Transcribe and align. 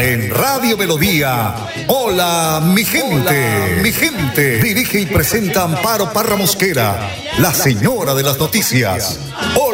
En 0.00 0.30
Radio 0.30 0.76
Melodía. 0.76 1.54
Hola, 1.88 2.60
mi 2.64 2.84
gente. 2.84 3.78
mi 3.82 3.92
gente. 3.92 4.62
Dirige 4.62 5.00
y 5.00 5.06
presenta 5.06 5.62
Amparo 5.62 6.12
Parra 6.12 6.36
Mosquera, 6.36 7.10
la 7.38 7.52
señora 7.52 8.14
de 8.14 8.22
las 8.22 8.38
noticias. 8.38 9.18
Hola, 9.54 9.73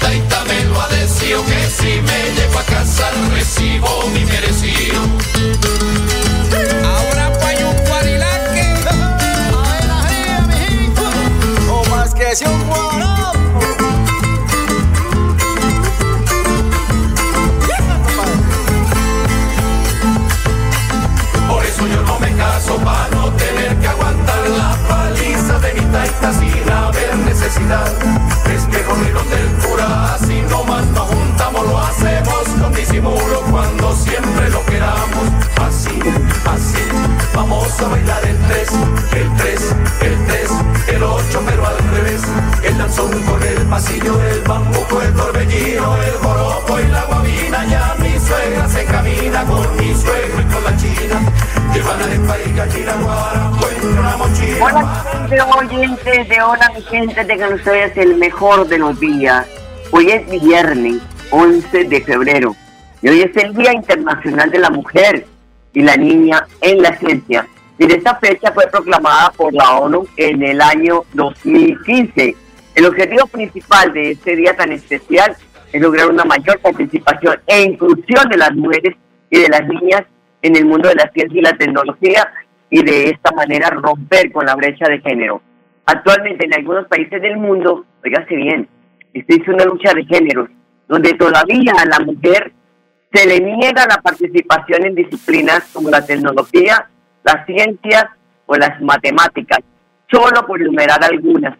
Taita 0.00 0.44
me 0.44 0.64
lo 0.64 0.80
ha 0.80 0.88
decido 0.88 1.44
que 1.44 1.66
si 1.68 2.00
me 2.00 2.30
llevo 2.34 2.58
a 2.58 2.62
casa 2.62 3.10
recibo 3.34 4.08
mi 4.14 4.24
merecido. 4.24 5.00
Ahora 6.82 7.30
pa' 7.38 7.52
un 7.68 7.76
guarilaque. 7.86 8.74
La 9.86 10.08
ría, 10.08 10.40
mijito. 10.48 11.02
O 11.70 11.84
más 11.90 12.14
que 12.14 12.34
si 12.34 12.46
un 12.46 12.66
guarapo. 12.66 13.38
Por 21.46 21.64
eso 21.66 21.86
yo 21.86 22.02
no 22.02 22.18
me 22.20 22.34
caso 22.36 22.76
para 22.76 23.08
no 23.08 23.30
tener 23.32 23.76
que 23.80 23.86
aguantar 23.86 24.48
la 24.48 24.76
paliza 24.88 25.58
de 25.58 25.74
mi 25.74 25.80
taita 25.92 26.32
sin 26.32 26.70
haber 26.70 27.16
necesidad. 27.18 28.29
Así, 36.50 36.78
vamos 37.34 37.80
a 37.80 37.88
bailar 37.88 38.24
el 38.26 38.36
tres, 38.48 38.70
el 39.14 39.36
tres, 39.36 39.74
el 40.02 40.26
tres, 40.26 40.50
el 40.88 41.02
ocho, 41.02 41.42
pero 41.46 41.66
al 41.66 41.78
revés. 41.94 42.22
El 42.62 42.78
danzón 42.78 43.10
con 43.22 43.42
el 43.42 43.66
pasillo, 43.66 44.20
el 44.22 44.40
bambuco, 44.42 45.00
el 45.02 45.14
torbellino, 45.14 45.96
el 46.02 46.12
joropo 46.14 46.78
y 46.80 46.86
la 46.88 47.04
guabina. 47.04 47.66
Ya 47.66 47.94
mi 47.98 48.18
suegra 48.18 48.68
se 48.68 48.84
camina 48.84 49.44
con 49.44 49.76
mi 49.76 49.94
suegro 49.94 50.40
y 50.40 50.52
con 50.52 50.64
la 50.64 50.76
china. 50.76 51.20
Llevan 51.72 52.02
arepa 52.02 52.36
y 52.44 52.52
gallina, 52.52 52.94
guarapo 52.94 53.68
en 53.70 53.98
una 53.98 54.16
mochila. 54.16 54.64
Hola, 54.64 55.04
gente 55.28 55.42
oyentes 55.42 56.28
de 56.28 56.42
Hola, 56.42 56.72
mi 56.74 56.82
gente, 56.82 57.24
tengan 57.24 57.54
ustedes 57.54 57.96
el 57.96 58.16
mejor 58.16 58.66
de 58.68 58.78
los 58.78 58.98
días. 58.98 59.46
Hoy 59.92 60.10
es 60.10 60.42
viernes 60.42 60.98
11 61.30 61.84
de 61.84 62.00
febrero 62.00 62.54
y 63.02 63.08
hoy 63.08 63.22
es 63.22 63.36
el 63.36 63.54
Día 63.54 63.72
Internacional 63.72 64.50
de 64.50 64.58
la 64.58 64.70
Mujer 64.70 65.26
y 65.72 65.82
la 65.82 65.96
Niña 65.96 66.46
en 66.60 66.82
la 66.82 66.96
Ciencia. 66.96 67.46
Y 67.78 67.90
esta 67.90 68.16
fecha 68.16 68.52
fue 68.52 68.66
proclamada 68.70 69.30
por 69.30 69.52
la 69.54 69.78
ONU 69.78 70.06
en 70.16 70.42
el 70.42 70.60
año 70.60 71.02
2015. 71.14 72.36
El 72.74 72.86
objetivo 72.86 73.26
principal 73.26 73.92
de 73.92 74.10
este 74.12 74.36
día 74.36 74.54
tan 74.54 74.72
especial 74.72 75.34
es 75.72 75.80
lograr 75.80 76.08
una 76.08 76.24
mayor 76.24 76.58
participación 76.60 77.38
e 77.46 77.62
inclusión 77.62 78.28
de 78.28 78.36
las 78.36 78.54
mujeres 78.54 78.96
y 79.30 79.38
de 79.38 79.48
las 79.48 79.66
niñas 79.66 80.02
en 80.42 80.56
el 80.56 80.66
mundo 80.66 80.88
de 80.88 80.96
la 80.96 81.10
ciencia 81.12 81.38
y 81.38 81.42
la 81.42 81.56
tecnología 81.56 82.30
y 82.68 82.82
de 82.82 83.10
esta 83.10 83.32
manera 83.32 83.70
romper 83.70 84.30
con 84.32 84.46
la 84.46 84.54
brecha 84.56 84.86
de 84.88 85.00
género. 85.00 85.40
Actualmente 85.86 86.46
en 86.46 86.54
algunos 86.54 86.86
países 86.86 87.20
del 87.20 87.36
mundo, 87.36 87.84
oígase 88.04 88.36
bien, 88.36 88.68
existe 89.12 89.50
una 89.50 89.64
lucha 89.64 89.92
de 89.94 90.04
géneros 90.04 90.48
donde 90.88 91.14
todavía 91.14 91.72
la 91.88 92.00
mujer 92.00 92.52
se 93.12 93.26
le 93.26 93.40
niega 93.40 93.86
la 93.86 94.00
participación 94.00 94.86
en 94.86 94.94
disciplinas 94.94 95.68
como 95.72 95.90
la 95.90 96.04
tecnología, 96.04 96.88
las 97.24 97.44
ciencias 97.46 98.04
o 98.46 98.54
las 98.56 98.80
matemáticas, 98.80 99.60
solo 100.10 100.46
por 100.46 100.60
enumerar 100.60 101.02
algunas. 101.04 101.56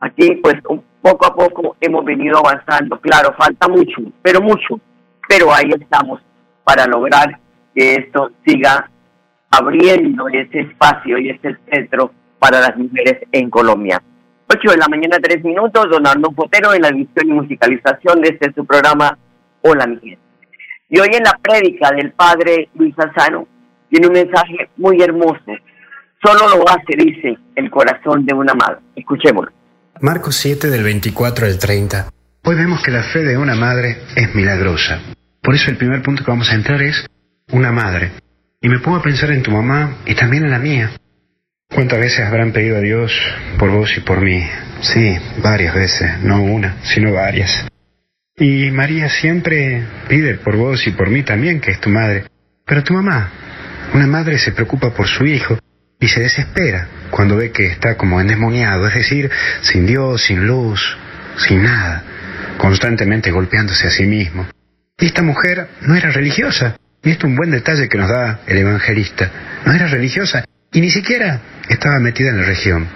Aquí, 0.00 0.36
pues, 0.42 0.54
poco 1.02 1.26
a 1.26 1.34
poco 1.34 1.76
hemos 1.80 2.04
venido 2.04 2.38
avanzando. 2.38 2.98
Claro, 3.00 3.34
falta 3.38 3.68
mucho, 3.68 4.00
pero 4.22 4.40
mucho. 4.40 4.80
Pero 5.28 5.52
ahí 5.54 5.70
estamos 5.78 6.20
para 6.64 6.86
lograr 6.86 7.38
que 7.74 7.94
esto 7.94 8.30
siga 8.44 8.90
abriendo 9.50 10.28
ese 10.28 10.60
espacio 10.60 11.18
y 11.18 11.30
ese 11.30 11.56
centro 11.70 12.12
para 12.38 12.60
las 12.60 12.76
mujeres 12.76 13.18
en 13.30 13.50
Colombia. 13.50 14.02
8 14.48 14.70
de 14.72 14.76
la 14.76 14.88
mañana, 14.88 15.18
3 15.22 15.44
minutos, 15.44 15.88
don 15.90 16.06
Arno 16.06 16.32
Potero 16.32 16.74
en 16.74 16.82
la 16.82 16.88
edición 16.88 17.28
y 17.28 17.32
musicalización 17.32 18.20
de 18.20 18.30
este 18.30 18.52
su 18.52 18.64
programa 18.64 19.16
Hola 19.62 19.86
mi 19.86 19.98
gente. 19.98 20.29
Y 20.90 20.98
hoy 20.98 21.08
en 21.12 21.22
la 21.22 21.38
prédica 21.40 21.92
del 21.92 22.12
padre 22.12 22.68
Luis 22.74 22.94
Azano 22.98 23.46
tiene 23.88 24.08
un 24.08 24.12
mensaje 24.12 24.70
muy 24.76 25.00
hermoso. 25.00 25.40
Solo 26.22 26.56
lo 26.56 26.68
hace, 26.68 26.96
dice, 26.96 27.38
el 27.54 27.70
corazón 27.70 28.26
de 28.26 28.34
una 28.34 28.54
madre. 28.54 28.80
Escuchémoslo. 28.96 29.52
Marcos 30.00 30.36
7 30.36 30.68
del 30.68 30.82
24 30.82 31.46
al 31.46 31.58
30. 31.58 32.10
Hoy 32.44 32.56
vemos 32.56 32.82
que 32.82 32.90
la 32.90 33.04
fe 33.04 33.20
de 33.20 33.38
una 33.38 33.54
madre 33.54 33.98
es 34.16 34.34
milagrosa. 34.34 35.00
Por 35.40 35.54
eso 35.54 35.70
el 35.70 35.76
primer 35.76 36.02
punto 36.02 36.24
que 36.24 36.30
vamos 36.30 36.50
a 36.50 36.54
entrar 36.56 36.82
es 36.82 37.06
una 37.52 37.70
madre. 37.70 38.10
Y 38.60 38.68
me 38.68 38.80
pongo 38.80 38.96
a 38.96 39.02
pensar 39.02 39.30
en 39.30 39.42
tu 39.42 39.52
mamá 39.52 39.98
y 40.06 40.14
también 40.16 40.44
en 40.44 40.50
la 40.50 40.58
mía. 40.58 40.90
¿Cuántas 41.72 42.00
veces 42.00 42.26
habrán 42.26 42.52
pedido 42.52 42.76
a 42.76 42.80
Dios 42.80 43.12
por 43.58 43.70
vos 43.70 43.96
y 43.96 44.00
por 44.00 44.20
mí? 44.20 44.42
Sí, 44.80 45.16
varias 45.40 45.72
veces, 45.72 46.18
no 46.24 46.42
una, 46.42 46.78
sino 46.82 47.12
varias. 47.12 47.69
Y 48.40 48.70
María 48.70 49.10
siempre 49.10 49.84
pide 50.08 50.36
por 50.36 50.56
vos 50.56 50.86
y 50.86 50.92
por 50.92 51.10
mí 51.10 51.22
también, 51.22 51.60
que 51.60 51.72
es 51.72 51.80
tu 51.80 51.90
madre. 51.90 52.24
Pero 52.64 52.82
tu 52.82 52.94
mamá, 52.94 53.30
una 53.92 54.06
madre 54.06 54.38
se 54.38 54.52
preocupa 54.52 54.94
por 54.94 55.06
su 55.06 55.26
hijo 55.26 55.58
y 56.00 56.08
se 56.08 56.20
desespera 56.20 56.88
cuando 57.10 57.36
ve 57.36 57.52
que 57.52 57.66
está 57.66 57.98
como 57.98 58.18
endemoniado, 58.18 58.88
es 58.88 58.94
decir, 58.94 59.30
sin 59.60 59.86
Dios, 59.86 60.22
sin 60.22 60.46
luz, 60.46 60.96
sin 61.36 61.62
nada, 61.62 62.02
constantemente 62.56 63.30
golpeándose 63.30 63.88
a 63.88 63.90
sí 63.90 64.06
mismo. 64.06 64.46
Y 64.98 65.04
esta 65.04 65.20
mujer 65.20 65.68
no 65.82 65.94
era 65.94 66.10
religiosa, 66.10 66.76
y 67.02 67.10
esto 67.10 67.26
es 67.26 67.30
un 67.30 67.36
buen 67.36 67.50
detalle 67.50 67.90
que 67.90 67.98
nos 67.98 68.08
da 68.08 68.40
el 68.46 68.56
evangelista, 68.56 69.30
no 69.66 69.72
era 69.74 69.86
religiosa 69.86 70.46
y 70.72 70.80
ni 70.80 70.90
siquiera 70.90 71.42
estaba 71.68 71.98
metida 71.98 72.30
en 72.30 72.38
la 72.38 72.46
región. 72.46 72.88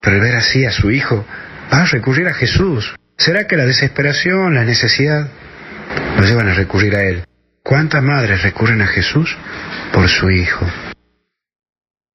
Pero 0.00 0.16
al 0.16 0.22
ver 0.22 0.36
así 0.36 0.64
a 0.64 0.70
su 0.70 0.90
hijo, 0.90 1.26
va 1.70 1.82
a 1.82 1.86
recurrir 1.86 2.26
a 2.28 2.32
Jesús. 2.32 2.94
¿Será 3.18 3.46
que 3.46 3.56
la 3.56 3.64
desesperación, 3.64 4.54
la 4.54 4.64
necesidad, 4.64 5.28
lo 6.18 6.24
llevan 6.24 6.48
a 6.48 6.54
recurrir 6.54 6.94
a 6.94 7.02
Él? 7.02 7.24
¿Cuántas 7.62 8.02
madres 8.02 8.42
recurren 8.42 8.82
a 8.82 8.86
Jesús 8.86 9.36
por 9.92 10.08
su 10.08 10.30
hijo? 10.30 10.66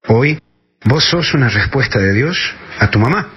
Hoy, 0.08 0.40
vos 0.84 1.04
sos 1.04 1.34
una 1.34 1.48
respuesta 1.48 1.98
de 1.98 2.12
Dios 2.12 2.54
a 2.78 2.88
tu 2.88 2.98
mamá. 2.98 3.30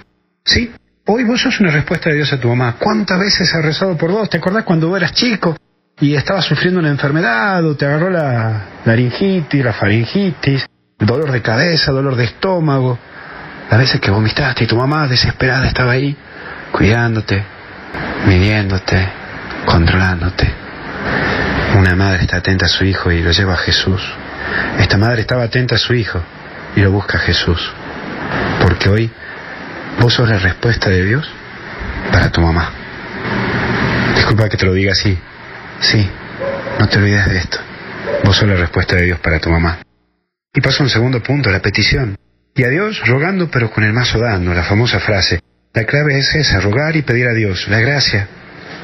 ¿Sí? 0.44 0.72
Hoy 1.06 1.24
vos 1.24 1.40
sos 1.40 1.60
una 1.60 1.70
respuesta 1.70 2.10
de 2.10 2.16
Dios 2.16 2.32
a 2.32 2.40
tu 2.40 2.48
mamá. 2.48 2.76
¿Cuántas 2.78 3.18
veces 3.18 3.52
ha 3.54 3.60
rezado 3.60 3.96
por 3.96 4.10
vos? 4.10 4.30
¿Te 4.30 4.38
acordás 4.38 4.64
cuando 4.64 4.96
eras 4.96 5.12
chico 5.12 5.56
y 6.00 6.14
estabas 6.14 6.44
sufriendo 6.44 6.80
una 6.80 6.88
enfermedad 6.88 7.64
o 7.64 7.76
te 7.76 7.84
agarró 7.84 8.10
la 8.10 8.80
laringitis, 8.84 9.64
la 9.64 9.72
faringitis, 9.72 10.66
dolor 10.98 11.32
de 11.32 11.42
cabeza, 11.42 11.92
dolor 11.92 12.16
de 12.16 12.24
estómago? 12.24 12.98
Las 13.70 13.80
veces 13.80 14.00
que 14.00 14.10
vomitaste 14.10 14.64
y 14.64 14.66
tu 14.66 14.76
mamá 14.76 15.08
desesperada 15.08 15.66
estaba 15.66 15.92
ahí, 15.92 16.16
cuidándote, 16.72 17.55
midiéndote, 18.26 19.08
controlándote. 19.64 20.52
Una 21.78 21.94
madre 21.94 22.22
está 22.22 22.38
atenta 22.38 22.66
a 22.66 22.68
su 22.68 22.84
hijo 22.84 23.10
y 23.10 23.22
lo 23.22 23.30
lleva 23.32 23.54
a 23.54 23.58
Jesús. 23.58 24.02
Esta 24.78 24.96
madre 24.96 25.22
estaba 25.22 25.44
atenta 25.44 25.74
a 25.74 25.78
su 25.78 25.94
hijo 25.94 26.22
y 26.74 26.80
lo 26.80 26.90
busca 26.90 27.18
a 27.18 27.20
Jesús. 27.20 27.72
Porque 28.60 28.88
hoy 28.88 29.10
vos 30.00 30.14
sos 30.14 30.28
la 30.28 30.38
respuesta 30.38 30.88
de 30.88 31.04
Dios 31.04 31.28
para 32.10 32.30
tu 32.30 32.40
mamá. 32.40 32.70
Disculpa 34.14 34.48
que 34.48 34.56
te 34.56 34.66
lo 34.66 34.72
diga 34.72 34.92
así. 34.92 35.18
Sí, 35.80 36.08
no 36.78 36.88
te 36.88 36.98
olvides 36.98 37.26
de 37.26 37.38
esto. 37.38 37.58
Vos 38.24 38.36
sos 38.36 38.48
la 38.48 38.56
respuesta 38.56 38.96
de 38.96 39.02
Dios 39.02 39.18
para 39.20 39.38
tu 39.38 39.50
mamá. 39.50 39.78
Y 40.54 40.60
paso 40.60 40.82
a 40.82 40.86
un 40.86 40.90
segundo 40.90 41.22
punto, 41.22 41.50
la 41.50 41.60
petición. 41.60 42.16
Y 42.54 42.64
a 42.64 42.68
Dios 42.68 43.02
rogando 43.06 43.50
pero 43.50 43.70
con 43.70 43.84
el 43.84 43.92
mazo 43.92 44.18
dando, 44.18 44.54
la 44.54 44.62
famosa 44.62 44.98
frase. 44.98 45.40
La 45.76 45.84
clave 45.84 46.16
es 46.16 46.34
esa, 46.34 46.58
rogar 46.58 46.96
y 46.96 47.02
pedir 47.02 47.28
a 47.28 47.34
Dios 47.34 47.68
la 47.68 47.78
gracia 47.80 48.26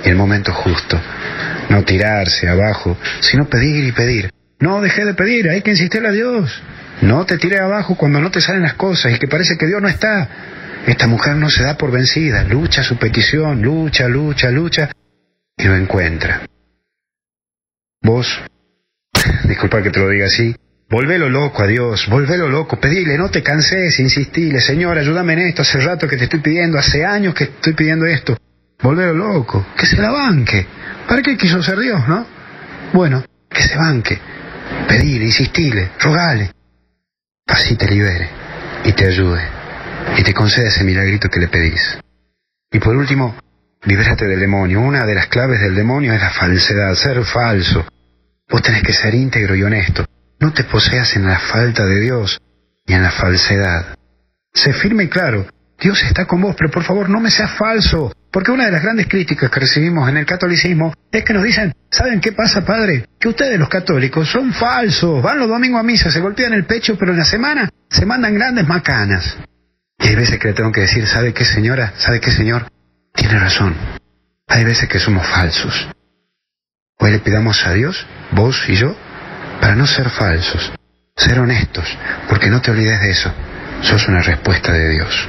y 0.04 0.10
el 0.10 0.14
momento 0.14 0.52
justo. 0.52 1.00
No 1.70 1.84
tirarse 1.84 2.50
abajo, 2.50 2.98
sino 3.20 3.48
pedir 3.48 3.84
y 3.84 3.92
pedir. 3.92 4.30
No 4.60 4.82
dejé 4.82 5.06
de 5.06 5.14
pedir, 5.14 5.48
hay 5.48 5.62
que 5.62 5.70
insistirle 5.70 6.08
a 6.08 6.12
Dios. 6.12 6.62
No 7.00 7.24
te 7.24 7.38
tires 7.38 7.60
abajo 7.60 7.96
cuando 7.96 8.20
no 8.20 8.30
te 8.30 8.42
salen 8.42 8.60
las 8.60 8.74
cosas 8.74 9.14
y 9.14 9.18
que 9.18 9.26
parece 9.26 9.56
que 9.56 9.66
Dios 9.66 9.80
no 9.80 9.88
está. 9.88 10.28
Esta 10.86 11.06
mujer 11.06 11.36
no 11.36 11.48
se 11.48 11.62
da 11.62 11.78
por 11.78 11.90
vencida, 11.90 12.44
lucha 12.44 12.82
su 12.82 12.98
petición, 12.98 13.62
lucha, 13.62 14.06
lucha, 14.06 14.50
lucha 14.50 14.90
y 15.56 15.64
lo 15.64 15.74
encuentra. 15.74 16.42
Vos, 18.02 18.38
disculpa 19.44 19.82
que 19.82 19.88
te 19.88 19.98
lo 19.98 20.10
diga 20.10 20.26
así, 20.26 20.54
volvelo 20.92 21.30
loco 21.30 21.62
a 21.62 21.66
Dios, 21.66 22.06
volvelo 22.06 22.50
loco, 22.50 22.78
pedile, 22.78 23.16
no 23.16 23.30
te 23.30 23.42
canses, 23.42 23.98
insistile, 23.98 24.60
Señor, 24.60 24.98
ayúdame 24.98 25.32
en 25.32 25.38
esto, 25.38 25.62
hace 25.62 25.80
rato 25.80 26.06
que 26.06 26.18
te 26.18 26.24
estoy 26.24 26.40
pidiendo, 26.40 26.78
hace 26.78 27.02
años 27.02 27.34
que 27.34 27.44
estoy 27.44 27.72
pidiendo 27.72 28.04
esto, 28.04 28.36
volvelo 28.82 29.14
loco, 29.14 29.68
que 29.74 29.86
se 29.86 29.96
la 29.96 30.10
banque. 30.10 30.66
¿Para 31.08 31.22
qué 31.22 31.34
quiso 31.38 31.62
ser 31.62 31.78
Dios, 31.78 32.06
no? 32.06 32.26
Bueno, 32.92 33.24
que 33.48 33.62
se 33.62 33.74
banque, 33.74 34.18
pedile, 34.86 35.24
insistile, 35.24 35.92
rogale, 35.98 36.52
así 37.46 37.74
te 37.74 37.88
libere 37.88 38.28
y 38.84 38.92
te 38.92 39.06
ayude 39.06 39.40
y 40.18 40.22
te 40.22 40.34
concede 40.34 40.68
ese 40.68 40.84
milagrito 40.84 41.30
que 41.30 41.40
le 41.40 41.48
pedís. 41.48 41.98
Y 42.70 42.78
por 42.80 42.94
último, 42.94 43.34
libérate 43.84 44.26
del 44.26 44.40
demonio. 44.40 44.82
Una 44.82 45.06
de 45.06 45.14
las 45.14 45.28
claves 45.28 45.62
del 45.62 45.74
demonio 45.74 46.12
es 46.12 46.20
la 46.20 46.30
falsedad, 46.30 46.94
ser 46.94 47.24
falso. 47.24 47.86
Vos 48.50 48.60
tenés 48.60 48.82
que 48.82 48.92
ser 48.92 49.14
íntegro 49.14 49.54
y 49.54 49.62
honesto. 49.62 50.04
No 50.42 50.52
te 50.52 50.64
poseas 50.64 51.14
en 51.14 51.24
la 51.24 51.38
falta 51.38 51.86
de 51.86 52.00
Dios 52.00 52.40
y 52.84 52.94
en 52.94 53.04
la 53.04 53.12
falsedad. 53.12 53.96
Sé 54.52 54.72
firme 54.72 55.04
y 55.04 55.08
claro. 55.08 55.46
Dios 55.78 56.02
está 56.02 56.26
con 56.26 56.42
vos, 56.42 56.56
pero 56.58 56.68
por 56.68 56.82
favor 56.82 57.08
no 57.08 57.20
me 57.20 57.30
seas 57.30 57.52
falso. 57.52 58.12
Porque 58.32 58.50
una 58.50 58.66
de 58.66 58.72
las 58.72 58.82
grandes 58.82 59.06
críticas 59.06 59.48
que 59.48 59.60
recibimos 59.60 60.08
en 60.08 60.16
el 60.16 60.26
catolicismo 60.26 60.92
es 61.12 61.24
que 61.24 61.32
nos 61.32 61.44
dicen, 61.44 61.72
¿saben 61.88 62.20
qué 62.20 62.32
pasa, 62.32 62.64
padre? 62.64 63.06
Que 63.20 63.28
ustedes 63.28 63.56
los 63.56 63.68
católicos 63.68 64.28
son 64.28 64.52
falsos. 64.52 65.22
Van 65.22 65.38
los 65.38 65.48
domingos 65.48 65.78
a 65.78 65.84
misa, 65.84 66.10
se 66.10 66.18
golpean 66.18 66.54
el 66.54 66.64
pecho, 66.64 66.98
pero 66.98 67.12
en 67.12 67.18
la 67.18 67.24
semana 67.24 67.70
se 67.88 68.04
mandan 68.04 68.34
grandes 68.34 68.66
macanas. 68.66 69.38
Y 70.00 70.08
hay 70.08 70.16
veces 70.16 70.40
que 70.40 70.48
le 70.48 70.54
tengo 70.54 70.72
que 70.72 70.80
decir, 70.80 71.06
¿sabe 71.06 71.32
qué 71.32 71.44
señora? 71.44 71.92
¿Sabe 71.98 72.18
qué 72.18 72.32
señor? 72.32 72.66
Tiene 73.14 73.38
razón. 73.38 73.76
Hay 74.48 74.64
veces 74.64 74.88
que 74.88 74.98
somos 74.98 75.24
falsos. 75.24 75.88
Hoy 76.98 77.12
le 77.12 77.20
pidamos 77.20 77.64
a 77.64 77.74
Dios, 77.74 78.04
vos 78.32 78.60
y 78.68 78.74
yo, 78.74 78.96
para 79.62 79.76
no 79.76 79.86
ser 79.86 80.10
falsos, 80.10 80.74
ser 81.14 81.38
honestos, 81.38 81.86
porque 82.28 82.50
no 82.50 82.60
te 82.60 82.72
olvides 82.72 83.00
de 83.00 83.10
eso. 83.10 83.30
Sos 83.82 84.08
una 84.08 84.20
respuesta 84.20 84.72
de 84.72 84.88
Dios. 84.88 85.28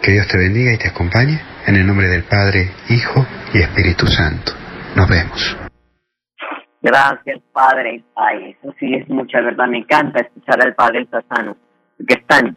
Que 0.00 0.12
Dios 0.12 0.28
te 0.28 0.38
bendiga 0.38 0.72
y 0.72 0.78
te 0.78 0.86
acompañe 0.86 1.40
en 1.66 1.74
el 1.74 1.84
nombre 1.84 2.06
del 2.06 2.22
Padre, 2.22 2.70
Hijo 2.90 3.26
y 3.52 3.58
Espíritu 3.58 4.06
Santo. 4.06 4.52
Nos 4.94 5.08
vemos. 5.08 5.56
Gracias, 6.80 7.40
Padre. 7.52 8.04
Ay, 8.14 8.56
eso 8.56 8.72
sí 8.78 8.94
es 8.94 9.08
mucha 9.08 9.40
verdad. 9.40 9.66
Me 9.66 9.78
encanta 9.78 10.20
escuchar 10.20 10.62
al 10.62 10.74
Padre 10.76 11.08
Sassano, 11.10 11.56
que 12.06 12.14
es 12.14 12.26
tan 12.28 12.56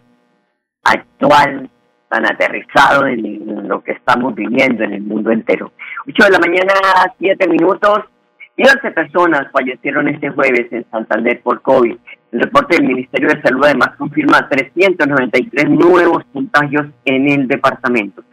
actual, 0.83 1.71
tan 2.07 2.23
aterrizado 2.23 3.07
en 3.07 3.67
lo 3.67 3.81
que 3.83 3.93
estamos 3.93 4.35
viviendo 4.35 4.83
en 4.83 4.93
el 4.93 5.01
mundo 5.01 5.31
entero. 5.31 5.71
8 6.07 6.23
de 6.25 6.29
la 6.29 6.39
mañana, 6.39 6.73
7 7.17 7.47
minutos, 7.47 8.05
11 8.63 8.91
personas 8.91 9.51
fallecieron 9.51 10.07
este 10.07 10.29
jueves 10.29 10.67
en 10.71 10.85
Santander 10.89 11.41
por 11.41 11.61
COVID. 11.61 11.95
El 12.31 12.39
reporte 12.39 12.77
del 12.77 12.87
Ministerio 12.87 13.29
de 13.29 13.41
Salud 13.41 13.63
además 13.63 13.89
confirma 13.97 14.49
393 14.49 15.69
nuevos 15.69 16.23
contagios 16.33 16.87
en 17.05 17.29
el 17.29 17.47
departamento. 17.47 18.23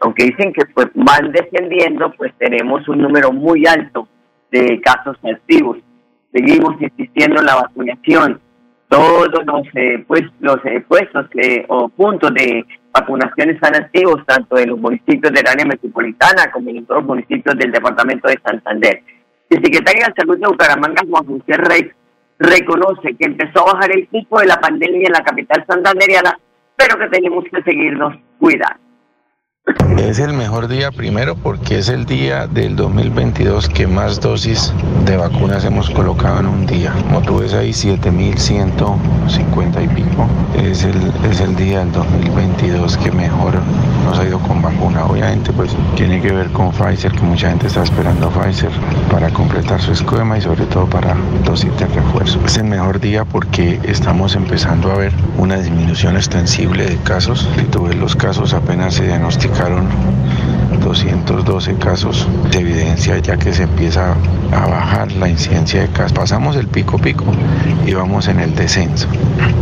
Aunque 0.00 0.24
dicen 0.24 0.52
que 0.52 0.64
pues 0.66 0.88
van 0.94 1.32
descendiendo, 1.32 2.12
pues 2.12 2.32
tenemos 2.38 2.88
un 2.88 2.98
número 2.98 3.32
muy 3.32 3.66
alto 3.66 4.08
de 4.50 4.80
casos 4.80 5.16
activos. 5.24 5.78
Seguimos 6.32 6.80
insistiendo 6.80 7.40
en 7.40 7.46
la 7.46 7.56
vacunación 7.56 8.40
todos 8.88 9.28
los, 9.44 9.66
eh, 9.74 10.02
pues, 10.06 10.22
los 10.40 10.56
eh, 10.64 10.82
puestos 10.88 11.26
o 11.68 11.88
puntos 11.90 12.32
de 12.32 12.64
vacunación 12.92 13.50
están 13.50 13.74
activos 13.76 14.24
tanto 14.26 14.56
en 14.56 14.70
los 14.70 14.78
municipios 14.78 15.32
del 15.32 15.46
área 15.46 15.66
metropolitana 15.66 16.50
como 16.50 16.70
en 16.70 16.78
otros 16.78 17.04
municipios 17.04 17.56
del 17.58 17.70
departamento 17.70 18.28
de 18.28 18.38
Santander. 18.42 19.02
El 19.50 19.64
secretario 19.64 20.06
de 20.06 20.12
Salud 20.14 20.38
de 20.38 20.46
Bucaramanga, 20.46 21.02
Juan 21.08 21.24
José 21.24 21.56
Rey, 21.56 21.90
reconoce 22.38 23.16
que 23.18 23.26
empezó 23.26 23.60
a 23.60 23.72
bajar 23.72 23.92
el 23.92 24.06
pico 24.08 24.40
de 24.40 24.46
la 24.46 24.60
pandemia 24.60 25.06
en 25.06 25.12
la 25.12 25.24
capital 25.24 25.64
santanderiana, 25.66 26.38
pero 26.76 26.98
que 26.98 27.08
tenemos 27.08 27.44
que 27.50 27.62
seguirnos 27.62 28.14
cuidando. 28.38 28.78
Es 29.98 30.18
el 30.18 30.32
mejor 30.32 30.68
día 30.68 30.90
primero 30.90 31.34
porque 31.34 31.78
es 31.78 31.88
el 31.88 32.04
día 32.06 32.46
del 32.46 32.76
2022 32.76 33.68
que 33.68 33.86
más 33.86 34.20
dosis 34.20 34.72
de 35.04 35.16
vacunas 35.16 35.64
hemos 35.64 35.90
colocado 35.90 36.40
en 36.40 36.46
un 36.46 36.66
día. 36.66 36.92
Como 37.02 37.22
tú 37.22 37.38
ves 37.40 37.54
ahí 37.54 37.70
7.150 37.70 39.84
y 39.84 39.88
pico. 39.88 40.27
Es 40.68 40.84
el, 40.84 41.12
es 41.30 41.40
el 41.40 41.56
día 41.56 41.78
del 41.78 41.92
2022 41.92 42.98
que 42.98 43.10
mejor 43.10 43.54
nos 44.04 44.18
ha 44.18 44.24
ido 44.24 44.38
con 44.38 44.60
vacuna. 44.60 45.06
Obviamente 45.06 45.50
pues 45.50 45.74
tiene 45.96 46.20
que 46.20 46.30
ver 46.30 46.50
con 46.50 46.72
Pfizer, 46.72 47.10
que 47.12 47.22
mucha 47.22 47.48
gente 47.48 47.68
está 47.68 47.82
esperando 47.82 48.28
Pfizer 48.28 48.70
para 49.10 49.30
completar 49.30 49.80
su 49.80 49.92
esquema 49.92 50.36
y 50.36 50.42
sobre 50.42 50.66
todo 50.66 50.84
para 50.84 51.16
dosis 51.42 51.74
de 51.78 51.86
refuerzo. 51.86 52.38
Es 52.44 52.58
el 52.58 52.64
mejor 52.64 53.00
día 53.00 53.24
porque 53.24 53.80
estamos 53.84 54.36
empezando 54.36 54.92
a 54.92 54.96
ver 54.96 55.12
una 55.38 55.56
disminución 55.56 56.16
extensible 56.16 56.84
de 56.84 56.96
casos. 56.98 57.48
Tú 57.72 57.84
ves 57.84 57.96
los 57.96 58.14
casos 58.14 58.52
apenas 58.52 58.94
se 58.94 59.06
diagnostican 59.06 59.88
212 60.82 61.74
casos 61.76 62.28
de 62.50 62.58
evidencia 62.58 63.18
ya 63.18 63.36
que 63.36 63.52
se 63.52 63.64
empieza 63.64 64.14
a 64.52 64.66
bajar 64.66 65.12
la 65.12 65.28
incidencia 65.28 65.82
de 65.82 65.88
casos. 65.88 66.12
Pasamos 66.12 66.56
el 66.56 66.66
pico 66.66 66.98
pico 66.98 67.24
y 67.86 67.94
vamos 67.94 68.28
en 68.28 68.40
el 68.40 68.54
descenso. 68.54 69.08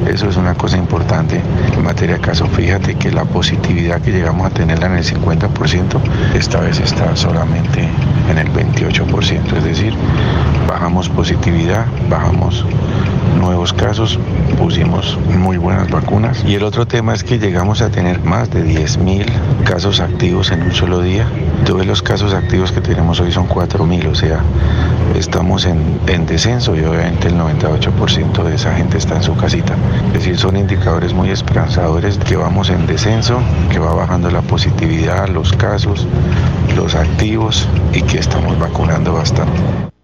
Eso 0.07 0.29
es 0.29 0.37
una 0.37 0.55
cosa 0.55 0.77
importante 0.77 1.41
en 1.73 1.83
materia 1.83 2.17
de 2.17 2.21
casos. 2.21 2.49
Fíjate 2.51 2.95
que 2.97 3.11
la 3.11 3.25
positividad 3.25 4.01
que 4.01 4.13
llegamos 4.13 4.47
a 4.47 4.51
tenerla 4.51 4.87
en 4.87 4.97
el 4.97 5.05
50%, 5.05 6.01
esta 6.35 6.61
vez 6.61 6.81
está 6.81 7.15
solamente 7.17 7.89
en 8.31 8.39
el 8.39 8.53
28%. 8.53 9.57
Es 9.57 9.65
decir, 9.65 9.95
bajamos 10.69 11.09
positividad, 11.09 11.87
bajamos 12.09 12.65
nuevos 13.37 13.73
casos, 13.73 14.19
pusimos 14.59 15.19
muy 15.29 15.57
buenas 15.59 15.91
vacunas. 15.91 16.45
Y 16.47 16.55
el 16.55 16.65
otro 16.65 16.87
tema 16.87 17.15
es 17.15 17.23
que 17.25 17.39
llegamos 17.39 17.83
a 17.83 17.91
tener 17.91 18.21
más 18.23 18.51
de 18.51 18.65
10.000 18.65 19.65
casos 19.65 20.01
activos 20.01 20.51
en 20.51 20.63
un 20.63 20.73
solo 20.73 21.01
día. 21.01 21.27
Todos 21.65 21.87
los 21.87 22.03
casos 22.03 22.35
activos 22.35 22.73
que 22.73 22.81
tenemos 22.81 23.21
hoy 23.21 23.33
son 23.33 23.49
4.000, 23.49 24.11
o 24.11 24.15
sea, 24.15 24.41
estamos 25.17 25.65
en, 25.65 26.01
en 26.07 26.27
descenso 26.27 26.75
y 26.77 26.85
obviamente 26.85 27.29
el 27.29 27.35
98% 27.35 28.43
de 28.43 28.55
esa 28.55 28.75
gente 28.75 28.99
está 28.99 29.17
en 29.17 29.23
su 29.23 29.37
casita. 29.37 29.75
Es 30.09 30.15
decir, 30.15 30.39
son 30.39 30.57
indicadores 30.57 31.13
muy 31.13 31.31
esperanzadores 31.31 32.19
que 32.19 32.37
vamos 32.37 32.71
en 32.71 32.87
descenso, 32.87 33.41
que 33.71 33.79
va 33.79 33.95
bajando 33.95 34.31
la 34.31 34.43
positividad, 34.43 35.29
los 35.29 35.53
casos, 35.53 36.07
los 36.75 36.95
activos 36.95 37.69
y 37.93 38.03
que 38.03 38.19
estamos 38.19 38.59
vacunando 38.59 39.13
bastante. 39.15 39.96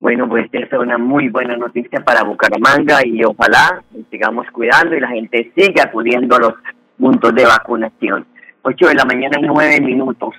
Bueno, 0.00 0.26
pues 0.26 0.46
esta 0.50 0.76
es 0.76 0.82
una 0.82 0.96
muy 0.96 1.28
buena 1.28 1.56
noticia 1.56 2.00
para 2.00 2.24
Bucaramanga 2.24 3.06
y 3.06 3.22
ojalá 3.22 3.82
sigamos 4.10 4.46
cuidando 4.50 4.96
y 4.96 5.00
la 5.00 5.08
gente 5.08 5.52
siga 5.54 5.84
acudiendo 5.84 6.36
a 6.36 6.40
los 6.40 6.54
puntos 6.98 7.34
de 7.34 7.44
vacunación. 7.44 8.26
8 8.62 8.88
de 8.88 8.94
la 8.94 9.04
mañana 9.04 9.38
y 9.38 9.42
9 9.42 9.80
minutos. 9.82 10.34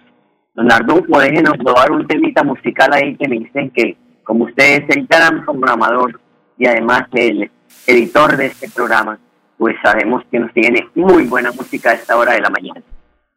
Don 0.56 0.72
Ardufo, 0.72 1.20
déjenos 1.20 1.58
robar 1.60 1.92
un 1.92 2.08
temita 2.08 2.44
musical 2.44 2.92
ahí 2.92 3.16
que 3.16 3.28
me 3.28 3.38
dicen 3.38 3.70
que, 3.70 3.96
como 4.24 4.46
usted 4.46 4.84
es 4.84 4.98
el 4.98 5.06
gran 5.06 5.46
programador 5.46 6.20
y 6.58 6.66
además 6.66 7.04
el 7.14 7.52
editor 7.86 8.38
de 8.38 8.48
este 8.48 8.68
programa, 8.70 9.20
pues 9.58 9.76
sabemos 9.84 10.24
que 10.32 10.40
nos 10.40 10.52
tiene 10.54 10.88
muy 10.96 11.26
buena 11.26 11.52
música 11.52 11.92
a 11.92 11.94
esta 11.94 12.18
hora 12.18 12.34
de 12.34 12.42
la 12.42 12.50
mañana. 12.50 12.82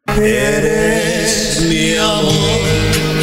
Eres 0.07 1.67
mi 1.69 1.95
amor 1.97 3.14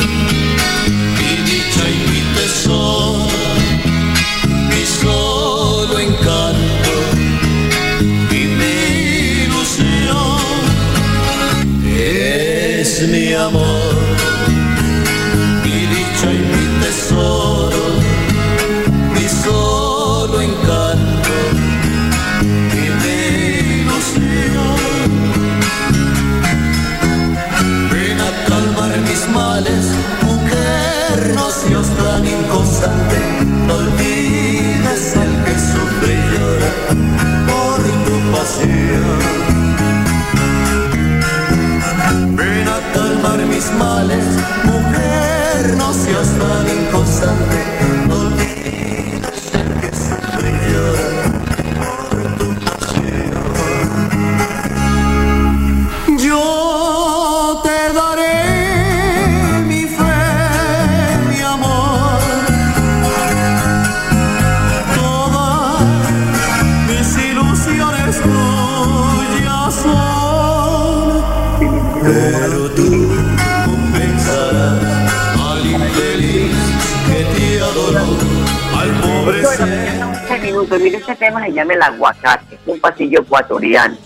minutos. 80.42 80.80
Mire, 80.80 80.98
este 80.98 81.14
tema 81.14 81.44
se 81.44 81.52
llama 81.52 81.74
el 81.74 81.82
aguacate, 81.82 82.58
un 82.66 82.80
pasillo 82.80 83.20
ecuatoriano. 83.20 83.96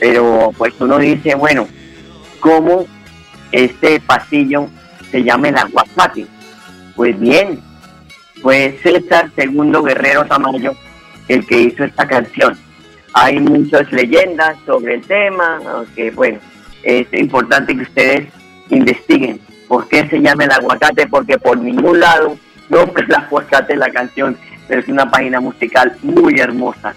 Pero 0.00 0.52
pues 0.56 0.74
uno 0.80 0.98
dice, 0.98 1.34
bueno, 1.34 1.66
¿cómo 2.40 2.86
este 3.52 4.00
pasillo 4.00 4.68
se 5.10 5.22
llama 5.22 5.48
el 5.48 5.58
aguacate? 5.58 6.26
Pues 6.96 7.18
bien, 7.18 7.60
fue 8.40 8.78
César 8.82 9.30
Segundo 9.34 9.82
Guerrero 9.82 10.24
Tamayo 10.26 10.74
el 11.28 11.46
que 11.46 11.60
hizo 11.60 11.84
esta 11.84 12.06
canción. 12.06 12.56
Hay 13.14 13.38
muchas 13.40 13.90
leyendas 13.92 14.56
sobre 14.66 14.94
el 14.94 15.06
tema, 15.06 15.60
aunque 15.68 16.10
bueno, 16.10 16.38
es 16.82 17.06
importante 17.12 17.74
que 17.74 17.82
ustedes 17.82 18.28
investiguen 18.70 19.40
por 19.68 19.88
qué 19.88 20.06
se 20.08 20.20
llama 20.20 20.44
el 20.44 20.52
aguacate, 20.52 21.06
porque 21.06 21.38
por 21.38 21.56
ningún 21.56 22.00
lado 22.00 22.36
nombra 22.68 23.04
el 23.04 23.14
aguacate 23.14 23.76
la 23.76 23.90
canción, 23.90 24.36
pero 24.68 24.80
es 24.80 24.88
una 24.88 25.10
página 25.10 25.40
musical 25.40 25.96
muy 26.02 26.38
hermosa 26.38 26.94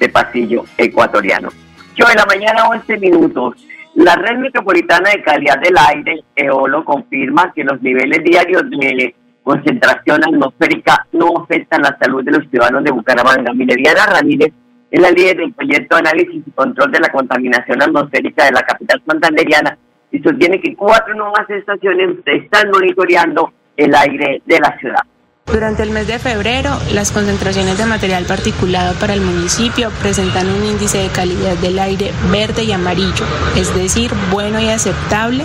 de 0.00 0.08
pasillo 0.08 0.64
ecuatoriano. 0.76 1.48
8 1.94 2.04
de 2.08 2.14
la 2.14 2.26
mañana, 2.26 2.68
11 2.68 2.98
minutos. 2.98 3.54
La 3.94 4.14
Red 4.16 4.38
Metropolitana 4.38 5.10
de 5.10 5.22
Calidad 5.22 5.60
del 5.60 5.76
Aire, 5.76 6.24
EOLO, 6.34 6.84
confirma 6.84 7.52
que 7.54 7.62
los 7.62 7.80
niveles 7.82 8.24
diarios 8.24 8.62
de 8.70 9.14
concentración 9.42 10.24
atmosférica 10.24 11.06
no 11.12 11.42
afectan 11.42 11.82
la 11.82 11.96
salud 12.00 12.24
de 12.24 12.32
los 12.32 12.48
ciudadanos 12.48 12.84
de 12.84 12.90
Bucaramanga. 12.90 13.52
Mileriana 13.52 14.06
Ramírez 14.06 14.52
es 14.90 15.00
la 15.00 15.10
líder 15.10 15.36
del 15.36 15.52
proyecto 15.52 15.96
de 15.96 16.00
análisis 16.00 16.42
y 16.46 16.50
control 16.52 16.90
de 16.90 17.00
la 17.00 17.08
contaminación 17.10 17.82
atmosférica 17.82 18.46
de 18.46 18.52
la 18.52 18.62
capital 18.62 19.02
santanderiana 19.06 19.76
y 20.10 20.18
sostiene 20.20 20.60
que 20.60 20.74
cuatro 20.74 21.14
nuevas 21.14 21.48
estaciones 21.50 22.16
están 22.24 22.70
monitoreando 22.70 23.52
el 23.76 23.94
aire 23.94 24.42
de 24.44 24.60
la 24.60 24.78
ciudad. 24.78 25.02
Durante 25.46 25.82
el 25.82 25.90
mes 25.90 26.06
de 26.06 26.18
febrero, 26.18 26.70
las 26.94 27.12
concentraciones 27.12 27.76
de 27.76 27.84
material 27.84 28.24
particulado 28.24 28.94
para 28.98 29.14
el 29.14 29.20
municipio 29.20 29.90
presentan 30.00 30.48
un 30.48 30.64
índice 30.64 30.98
de 30.98 31.08
calidad 31.08 31.56
del 31.56 31.78
aire 31.78 32.10
verde 32.30 32.64
y 32.64 32.72
amarillo, 32.72 33.24
es 33.56 33.74
decir, 33.74 34.10
bueno 34.30 34.60
y 34.60 34.68
aceptable 34.68 35.44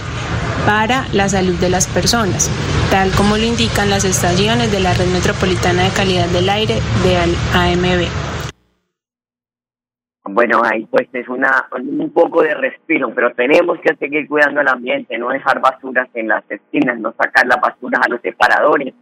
para 0.65 1.05
la 1.13 1.27
salud 1.29 1.55
de 1.59 1.69
las 1.69 1.87
personas, 1.87 2.49
tal 2.91 3.11
como 3.11 3.37
lo 3.37 3.43
indican 3.43 3.89
las 3.89 4.05
estaciones 4.05 4.71
de 4.71 4.79
la 4.79 4.93
Red 4.93 5.07
Metropolitana 5.07 5.83
de 5.83 5.89
Calidad 5.91 6.27
del 6.27 6.49
Aire 6.49 6.75
de 7.03 7.17
AMB. 7.53 8.07
Bueno, 10.29 10.61
ahí 10.63 10.85
pues 10.91 11.07
es 11.13 11.27
una 11.29 11.67
un 11.71 12.11
poco 12.11 12.43
de 12.43 12.53
respiro, 12.53 13.13
pero 13.15 13.33
tenemos 13.33 13.79
que 13.79 13.95
seguir 13.95 14.27
cuidando 14.27 14.59
el 14.61 14.67
ambiente, 14.67 15.17
no 15.17 15.29
dejar 15.29 15.61
basuras 15.61 16.09
en 16.13 16.27
las 16.27 16.43
esquinas, 16.51 16.99
no 16.99 17.13
sacar 17.13 17.47
las 17.47 17.61
basuras 17.61 18.01
a 18.05 18.09
los 18.09 18.21
separadores, 18.21 18.93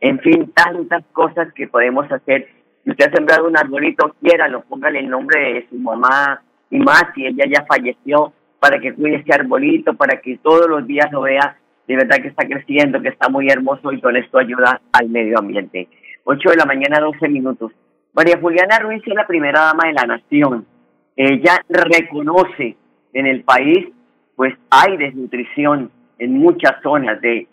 en 0.00 0.18
fin, 0.20 0.52
tantas 0.54 1.04
cosas 1.12 1.52
que 1.54 1.68
podemos 1.68 2.10
hacer. 2.10 2.48
Si 2.84 2.90
usted 2.90 3.08
ha 3.08 3.16
sembrado 3.16 3.46
un 3.48 3.56
arbolito, 3.56 4.14
quiéralo, 4.20 4.62
póngale 4.62 5.00
el 5.00 5.08
nombre 5.08 5.54
de 5.54 5.68
su 5.68 5.76
mamá 5.76 6.42
y 6.70 6.78
más 6.78 7.04
si 7.14 7.26
ella 7.26 7.44
ya 7.48 7.64
falleció, 7.66 8.32
para 8.58 8.78
que 8.80 8.94
cuide 8.94 9.16
ese 9.16 9.32
arbolito, 9.32 9.94
para 9.94 10.20
que 10.20 10.38
todos 10.38 10.68
los 10.68 10.86
días 10.86 11.10
lo 11.12 11.22
vea 11.22 11.56
de 11.86 11.96
verdad 11.96 12.16
que 12.16 12.28
está 12.28 12.46
creciendo, 12.46 13.00
que 13.00 13.10
está 13.10 13.28
muy 13.28 13.48
hermoso 13.48 13.92
y 13.92 14.00
con 14.00 14.16
esto 14.16 14.38
ayuda 14.38 14.80
al 14.92 15.08
medio 15.08 15.38
ambiente. 15.38 15.88
8 16.24 16.50
de 16.50 16.56
la 16.56 16.64
mañana, 16.64 16.98
12 16.98 17.28
minutos. 17.28 17.70
María 18.12 18.38
Juliana 18.40 18.78
Ruiz 18.80 19.02
es 19.06 19.14
la 19.14 19.26
primera 19.26 19.60
dama 19.60 19.86
de 19.86 19.92
la 19.92 20.06
nación. 20.06 20.66
Ella 21.14 21.62
reconoce 21.68 22.76
en 23.12 23.26
el 23.26 23.44
país, 23.44 23.86
pues 24.34 24.54
hay 24.70 24.96
desnutrición 24.96 25.90
en 26.18 26.32
muchas 26.32 26.82
zonas 26.82 27.20
de 27.20 27.46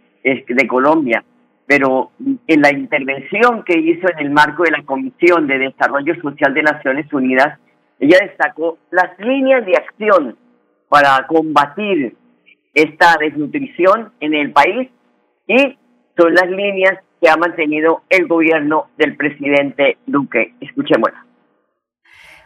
Colombia, 0.67 1.23
pero 1.65 2.11
en 2.19 2.61
la 2.61 2.71
intervención 2.71 3.63
que 3.63 3.79
hizo 3.79 4.07
en 4.11 4.19
el 4.19 4.31
marco 4.31 4.63
de 4.63 4.71
la 4.71 4.83
Comisión 4.83 5.47
de 5.47 5.59
Desarrollo 5.59 6.13
Social 6.21 6.53
de 6.53 6.63
Naciones 6.63 7.11
Unidas, 7.13 7.59
ella 7.99 8.17
destacó 8.21 8.77
las 8.91 9.17
líneas 9.19 9.65
de 9.65 9.77
acción 9.77 10.37
para 10.89 11.25
combatir 11.27 12.15
esta 12.73 13.15
desnutrición 13.19 14.11
en 14.19 14.33
el 14.33 14.51
país 14.51 14.89
y 15.47 15.77
son 16.17 16.33
las 16.33 16.49
líneas 16.49 16.99
que 17.21 17.29
ha 17.29 17.37
mantenido 17.37 18.01
el 18.09 18.27
gobierno 18.27 18.87
del 18.97 19.15
presidente 19.15 19.97
Duque. 20.05 20.53
Escuchémosla. 20.59 21.25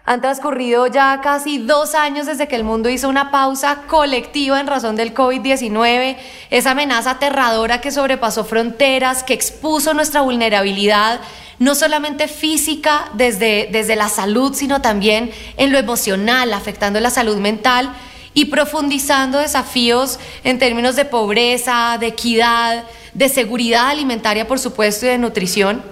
Han 0.07 0.21
transcurrido 0.21 0.87
ya 0.87 1.19
casi 1.21 1.57
dos 1.57 1.93
años 1.93 2.27
desde 2.27 2.47
que 2.47 2.55
el 2.55 2.63
mundo 2.63 2.87
hizo 2.87 3.09
una 3.09 3.29
pausa 3.29 3.81
colectiva 3.87 4.57
en 4.57 4.65
razón 4.65 4.95
del 4.95 5.13
COVID-19, 5.13 6.15
esa 6.49 6.71
amenaza 6.71 7.11
aterradora 7.11 7.81
que 7.81 7.91
sobrepasó 7.91 8.45
fronteras, 8.45 9.23
que 9.23 9.33
expuso 9.33 9.93
nuestra 9.93 10.21
vulnerabilidad, 10.21 11.19
no 11.59 11.75
solamente 11.75 12.29
física 12.29 13.09
desde, 13.15 13.67
desde 13.69 13.97
la 13.97 14.07
salud, 14.07 14.53
sino 14.53 14.81
también 14.81 15.29
en 15.57 15.73
lo 15.73 15.77
emocional, 15.77 16.53
afectando 16.53 17.01
la 17.01 17.09
salud 17.09 17.35
mental 17.39 17.91
y 18.33 18.45
profundizando 18.45 19.39
desafíos 19.39 20.19
en 20.45 20.57
términos 20.57 20.95
de 20.95 21.03
pobreza, 21.03 21.97
de 21.99 22.07
equidad, 22.07 22.85
de 23.13 23.27
seguridad 23.27 23.89
alimentaria, 23.89 24.47
por 24.47 24.59
supuesto, 24.59 25.05
y 25.05 25.09
de 25.09 25.17
nutrición. 25.17 25.83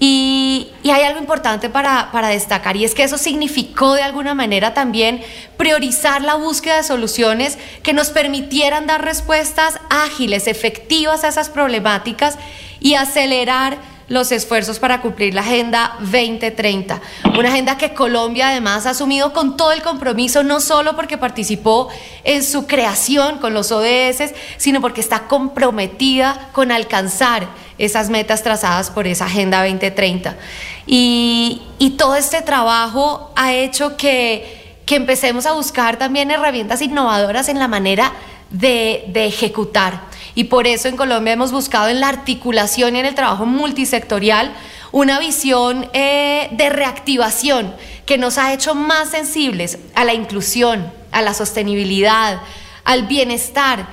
Y, 0.00 0.68
hay 0.84 1.02
algo 1.02 1.20
importante 1.20 1.68
para, 1.68 2.10
para, 2.12 2.28
destacar 2.28 2.76
y 2.76 2.84
es 2.84 2.94
que 2.94 3.02
eso 3.02 3.18
significó 3.18 3.92
de 3.92 4.02
alguna 4.02 4.34
manera 4.34 4.72
también 4.72 5.20
priorizar 5.58 6.22
la 6.22 6.36
búsqueda 6.36 6.78
de 6.78 6.82
soluciones 6.82 7.58
que 7.82 7.92
nos 7.92 8.08
permitieran 8.08 8.86
dar 8.86 9.04
respuestas 9.04 9.78
ágiles, 9.90 10.46
efectivas 10.46 11.24
a 11.24 11.28
esas 11.28 11.50
problemáticas 11.50 12.38
y 12.80 12.94
acelerar 12.94 13.76
los 14.08 14.32
esfuerzos 14.32 14.78
para 14.78 15.00
cumplir 15.00 15.34
la 15.34 15.42
Agenda 15.42 15.96
2030. 16.00 17.00
Una 17.38 17.50
agenda 17.50 17.76
que 17.76 17.92
Colombia 17.92 18.48
además 18.48 18.86
ha 18.86 18.90
asumido 18.90 19.32
con 19.32 19.56
todo 19.56 19.72
el 19.72 19.82
compromiso, 19.82 20.42
no 20.42 20.60
solo 20.60 20.96
porque 20.96 21.18
participó 21.18 21.88
en 22.24 22.42
su 22.42 22.66
creación 22.66 23.38
con 23.38 23.54
los 23.54 23.70
ODS, 23.70 24.32
sino 24.56 24.80
porque 24.80 25.00
está 25.00 25.28
comprometida 25.28 26.48
con 26.52 26.72
alcanzar 26.72 27.48
esas 27.78 28.10
metas 28.10 28.42
trazadas 28.42 28.90
por 28.90 29.06
esa 29.06 29.26
Agenda 29.26 29.62
2030. 29.62 30.36
Y, 30.86 31.62
y 31.78 31.90
todo 31.90 32.16
este 32.16 32.42
trabajo 32.42 33.32
ha 33.36 33.54
hecho 33.54 33.96
que, 33.96 34.76
que, 34.84 34.96
empecemos 34.96 35.46
a 35.46 35.52
buscar 35.52 35.96
también 35.96 36.30
herramientas 36.30 36.82
innovadoras 36.82 37.48
en 37.48 37.58
la 37.58 37.68
manera 37.68 38.12
de, 38.50 39.04
de 39.08 39.26
ejecutar. 39.26 40.02
Y 40.34 40.44
por 40.44 40.66
eso 40.66 40.88
en 40.88 40.96
Colombia 40.96 41.32
hemos 41.32 41.52
buscado 41.52 41.88
en 41.88 42.00
la 42.00 42.08
articulación 42.08 42.96
y 42.96 43.00
en 43.00 43.06
el 43.06 43.14
trabajo 43.14 43.46
multisectorial 43.46 44.52
una 44.92 45.18
visión 45.18 45.88
eh, 45.92 46.48
de 46.52 46.70
reactivación 46.70 47.74
que 48.06 48.18
nos 48.18 48.38
ha 48.38 48.52
hecho 48.52 48.74
más 48.74 49.10
sensibles 49.10 49.78
a 49.94 50.04
la 50.04 50.14
inclusión, 50.14 50.90
a 51.12 51.22
la 51.22 51.34
sostenibilidad, 51.34 52.40
al 52.84 53.02
bienestar 53.06 53.86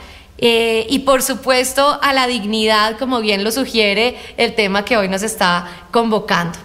eh, 0.48 0.86
y 0.92 1.00
por 1.00 1.24
supuesto 1.24 1.98
a 2.04 2.14
la 2.14 2.28
dignidad, 2.28 3.00
como 3.00 3.20
bien 3.20 3.44
lo 3.44 3.52
sugiere 3.52 4.16
el 4.38 4.54
tema 4.54 4.86
que 4.86 4.96
hoy 4.96 5.10
nos 5.10 5.24
está 5.24 5.88
convocando. 5.90 6.60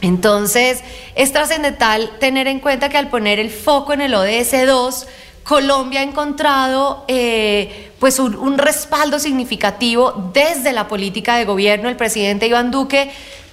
Entonces, 0.00 0.80
es 1.14 1.30
trascendental 1.30 2.12
tener 2.20 2.46
en 2.46 2.58
cuenta 2.58 2.88
que 2.88 2.96
al 2.96 3.10
poner 3.10 3.38
el 3.38 3.50
foco 3.50 3.92
en 3.92 4.00
el 4.00 4.14
ODS 4.14 4.66
2, 4.66 5.06
Colombia 5.44 6.00
ha 6.00 6.04
encontrado 6.04 7.04
eh, 7.06 7.92
pues 7.98 8.18
un, 8.18 8.34
un, 8.34 8.56
respaldo 8.56 9.18
significativo 9.18 10.30
desde 10.32 10.72
la 10.72 10.88
política 10.88 11.36
de 11.36 11.44
gobierno. 11.44 11.90
El 11.90 11.96
presidente 11.96 12.46
Iván 12.46 12.70
Duque 12.70 13.10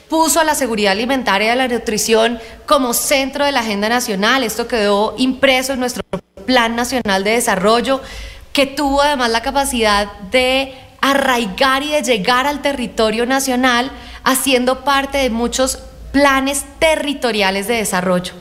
puso 0.07 0.39
a 0.39 0.45
la 0.45 0.55
seguridad 0.55 0.93
alimentaria 0.93 1.47
y 1.47 1.51
a 1.51 1.55
la 1.57 1.67
nutrición 1.67 2.39
como 2.65 2.93
centro 2.93 3.43
de 3.43 3.51
la 3.51 3.59
agenda 3.59 3.89
nacional. 3.89 4.45
Esto 4.45 4.69
quedó 4.69 5.15
impreso 5.17 5.73
en 5.73 5.81
nuestro 5.81 6.01
Plan 6.45 6.75
Nacional 6.75 7.23
de 7.23 7.31
Desarrollo, 7.31 8.01
que 8.53 8.67
tuvo 8.67 9.01
además 9.01 9.31
la 9.31 9.41
capacidad 9.41 10.07
de 10.31 10.73
arraigar 11.01 11.83
y 11.83 11.91
de 11.91 12.01
llegar 12.01 12.45
al 12.45 12.61
territorio 12.61 13.25
nacional, 13.25 13.91
haciendo 14.23 14.85
parte 14.85 15.17
de 15.17 15.29
muchos 15.29 15.77
planes 16.13 16.63
territoriales 16.79 17.67
de 17.67 17.75
desarrollo. 17.75 18.33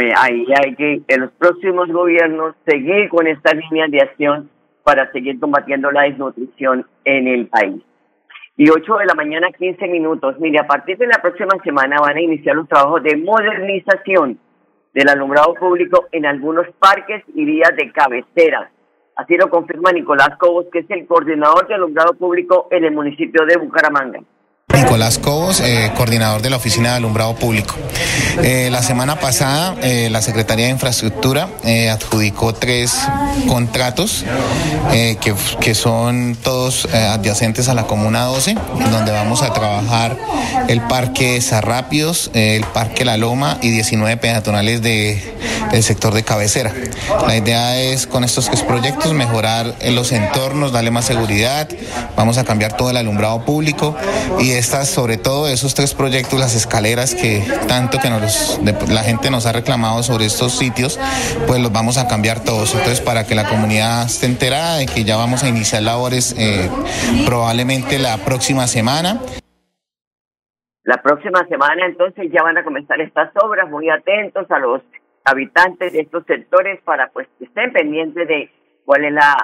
eh, 0.00 0.12
ahí 0.16 0.46
hay 0.64 0.74
que 0.74 1.02
en 1.06 1.20
los 1.20 1.30
próximos 1.32 1.88
gobiernos 1.88 2.56
seguir 2.66 3.08
con 3.10 3.26
esta 3.26 3.52
línea 3.52 3.86
de 3.88 4.00
acción 4.00 4.50
para 4.82 5.12
seguir 5.12 5.38
combatiendo 5.38 5.92
la 5.92 6.02
desnutrición 6.02 6.86
en 7.04 7.28
el 7.28 7.46
país. 7.46 7.82
Y 8.56 8.68
8 8.70 8.96
de 8.96 9.06
la 9.06 9.14
mañana, 9.14 9.48
15 9.56 9.86
minutos. 9.88 10.38
Mire, 10.40 10.58
a 10.58 10.66
partir 10.66 10.96
de 10.98 11.06
la 11.06 11.20
próxima 11.22 11.50
semana 11.62 11.96
van 12.00 12.16
a 12.16 12.20
iniciar 12.20 12.56
los 12.56 12.68
trabajos 12.68 13.02
de 13.02 13.16
modernización 13.16 14.38
del 14.92 15.08
alumbrado 15.08 15.54
público 15.54 16.06
en 16.12 16.26
algunos 16.26 16.66
parques 16.78 17.22
y 17.34 17.44
vías 17.44 17.74
de 17.76 17.92
cabecera. 17.92 18.70
Así 19.16 19.36
lo 19.36 19.50
confirma 19.50 19.92
Nicolás 19.92 20.36
Cobos, 20.38 20.66
que 20.72 20.80
es 20.80 20.90
el 20.90 21.06
coordinador 21.06 21.68
de 21.68 21.74
alumbrado 21.74 22.14
público 22.14 22.68
en 22.70 22.84
el 22.84 22.92
municipio 22.92 23.44
de 23.44 23.58
Bucaramanga. 23.58 24.20
Nicolás 24.80 25.18
Cobos, 25.18 25.60
eh, 25.60 25.92
coordinador 25.94 26.40
de 26.40 26.48
la 26.48 26.56
Oficina 26.56 26.90
de 26.90 26.96
Alumbrado 26.96 27.34
Público. 27.34 27.74
Eh, 28.42 28.70
la 28.72 28.82
semana 28.82 29.20
pasada, 29.20 29.76
eh, 29.82 30.08
la 30.10 30.22
Secretaría 30.22 30.66
de 30.66 30.70
Infraestructura 30.70 31.48
adjudicó 31.92 32.54
tres 32.54 32.94
contratos 33.46 34.24
que, 34.90 35.74
son 35.74 36.36
todos 36.42 36.86
adyacentes 36.86 37.68
a 37.68 37.74
la 37.74 37.84
Comuna 37.84 38.24
12, 38.24 38.56
donde 38.90 39.12
vamos 39.12 39.42
a 39.42 39.52
trabajar 39.52 40.16
el 40.68 40.80
Parque 40.82 41.40
Zarrápidos, 41.40 42.30
el 42.34 42.64
Parque 42.64 43.04
La 43.04 43.16
Loma 43.16 43.58
y 43.60 43.70
19 43.70 44.16
peatonales 44.16 44.82
de, 44.82 45.36
del 45.70 45.82
sector 45.82 46.14
de 46.14 46.22
cabecera. 46.22 46.72
La 47.26 47.36
idea 47.36 47.78
es, 47.80 48.06
con 48.06 48.24
estos 48.24 48.46
tres 48.46 48.62
proyectos, 48.62 49.12
mejorar 49.12 49.74
los 49.90 50.12
entornos, 50.12 50.72
darle 50.72 50.90
más 50.90 51.04
seguridad, 51.04 51.68
vamos 52.16 52.38
a 52.38 52.44
cambiar 52.44 52.76
todo 52.76 52.90
el 52.90 52.96
alumbrado 52.96 53.44
público 53.44 53.96
y 54.38 54.50
sobre 54.70 55.16
todo 55.16 55.48
esos 55.48 55.74
tres 55.74 55.94
proyectos, 55.94 56.38
las 56.38 56.54
escaleras 56.54 57.14
que 57.14 57.42
tanto 57.66 57.98
que 57.98 58.08
nos, 58.08 58.60
la 58.88 59.02
gente 59.02 59.30
nos 59.30 59.46
ha 59.46 59.52
reclamado 59.52 60.02
sobre 60.02 60.26
estos 60.26 60.56
sitios, 60.56 60.98
pues 61.46 61.60
los 61.60 61.72
vamos 61.72 61.98
a 61.98 62.06
cambiar 62.06 62.44
todos. 62.44 62.74
Entonces, 62.74 63.00
para 63.00 63.24
que 63.24 63.34
la 63.34 63.48
comunidad 63.48 64.06
esté 64.06 64.26
enterada 64.26 64.76
de 64.76 64.86
que 64.86 65.04
ya 65.04 65.16
vamos 65.16 65.42
a 65.42 65.48
iniciar 65.48 65.82
labores 65.82 66.36
eh, 66.38 66.70
probablemente 67.26 67.98
la 67.98 68.16
próxima 68.18 68.66
semana. 68.66 69.20
La 70.84 71.02
próxima 71.02 71.46
semana 71.48 71.86
entonces 71.86 72.30
ya 72.32 72.42
van 72.42 72.56
a 72.58 72.64
comenzar 72.64 73.00
estas 73.00 73.30
obras, 73.42 73.68
muy 73.68 73.90
atentos 73.90 74.50
a 74.50 74.58
los 74.58 74.82
habitantes 75.24 75.92
de 75.92 76.00
estos 76.00 76.24
sectores 76.26 76.80
para 76.84 77.08
pues 77.08 77.28
que 77.38 77.44
estén 77.44 77.72
pendientes 77.72 78.26
de 78.26 78.50
cuál 78.84 79.04
es 79.04 79.12
la 79.12 79.36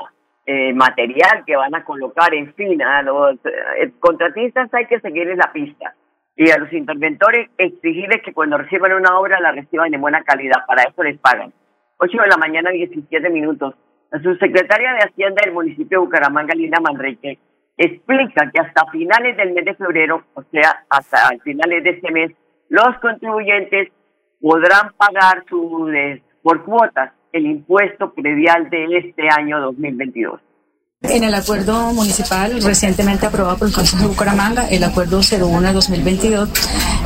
eh, 0.46 0.72
material 0.74 1.44
que 1.44 1.56
van 1.56 1.74
a 1.74 1.84
colocar, 1.84 2.32
en 2.32 2.54
fin, 2.54 2.80
a 2.80 3.02
los 3.02 3.34
eh, 3.44 3.90
contratistas 3.98 4.72
hay 4.72 4.86
que 4.86 5.00
seguirles 5.00 5.36
la 5.36 5.52
pista 5.52 5.94
y 6.36 6.50
a 6.50 6.58
los 6.58 6.72
interventores 6.72 7.50
exigirles 7.58 8.22
que 8.22 8.32
cuando 8.32 8.58
reciban 8.58 8.92
una 8.92 9.18
obra 9.18 9.40
la 9.40 9.52
reciban 9.52 9.92
en 9.92 10.00
buena 10.00 10.22
calidad, 10.22 10.64
para 10.66 10.84
eso 10.84 11.02
les 11.02 11.18
pagan. 11.18 11.52
8 11.98 12.16
de 12.16 12.28
la 12.28 12.36
mañana, 12.36 12.70
17 12.70 13.28
minutos. 13.30 13.74
La 14.10 14.20
subsecretaria 14.20 14.92
de 14.92 14.98
Hacienda 14.98 15.42
del 15.44 15.54
municipio 15.54 15.98
de 15.98 16.04
Bucaramanga, 16.04 16.54
Linda 16.54 16.78
Manrique, 16.80 17.38
explica 17.76 18.50
que 18.52 18.60
hasta 18.60 18.86
finales 18.92 19.36
del 19.36 19.52
mes 19.52 19.64
de 19.64 19.74
febrero, 19.74 20.24
o 20.34 20.42
sea, 20.52 20.84
hasta 20.90 21.36
finales 21.42 21.82
de 21.82 21.90
este 21.90 22.12
mes, 22.12 22.32
los 22.68 22.98
contribuyentes 23.00 23.88
podrán 24.40 24.92
pagar 24.96 25.44
su, 25.48 25.90
por 26.42 26.64
cuotas 26.64 27.12
el 27.36 27.46
impuesto 27.46 28.12
predial 28.12 28.70
de 28.70 28.98
este 28.98 29.28
año 29.28 29.60
2022. 29.60 30.40
En 31.02 31.24
el 31.24 31.34
acuerdo 31.34 31.92
municipal 31.92 32.62
recientemente 32.62 33.26
aprobado 33.26 33.58
por 33.58 33.68
el 33.68 33.74
Consejo 33.74 34.04
de 34.04 34.08
Bucaramanga, 34.08 34.66
el 34.68 34.82
acuerdo 34.82 35.20
01 35.20 35.74
2022, 35.74 36.48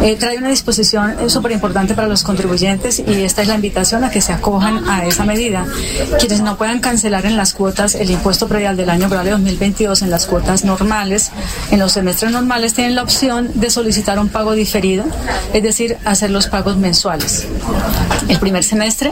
eh, 0.01 0.15
trae 0.15 0.39
una 0.39 0.49
disposición 0.49 1.29
súper 1.29 1.51
importante 1.51 1.95
para 1.95 2.07
los 2.07 2.23
contribuyentes 2.23 3.01
y 3.01 3.25
esta 3.25 3.43
es 3.43 3.49
la 3.49 3.57
invitación 3.57 4.05
a 4.05 4.11
que 4.11 4.21
se 4.21 4.33
acojan 4.33 4.89
a 4.89 5.05
esa 5.07 5.25
medida. 5.25 5.67
Quienes 6.21 6.41
no 6.41 6.57
puedan 6.57 6.79
cancelar 6.79 7.27
en 7.27 7.37
las 7.37 7.53
cuotas 7.53 7.97
el 7.97 8.13
impuesto 8.13 8.47
predial 8.47 8.77
del 8.77 8.91
año 8.91 9.09
de 9.09 9.31
2022 9.31 10.03
en 10.03 10.11
las 10.11 10.27
cuotas 10.27 10.65
normales, 10.65 11.33
en 11.73 11.81
los 11.81 11.91
semestres 11.91 12.31
normales, 12.31 12.75
tienen 12.75 12.95
la 12.95 13.03
opción 13.03 13.51
de 13.55 13.71
solicitar 13.71 14.21
un 14.21 14.29
pago 14.29 14.53
diferido, 14.53 15.05
es 15.53 15.65
decir, 15.65 15.99
hacer 16.05 16.31
los 16.31 16.47
pagos 16.47 16.77
mensuales. 16.77 17.49
El 18.29 18.39
primer 18.39 18.63
semestre 18.63 19.11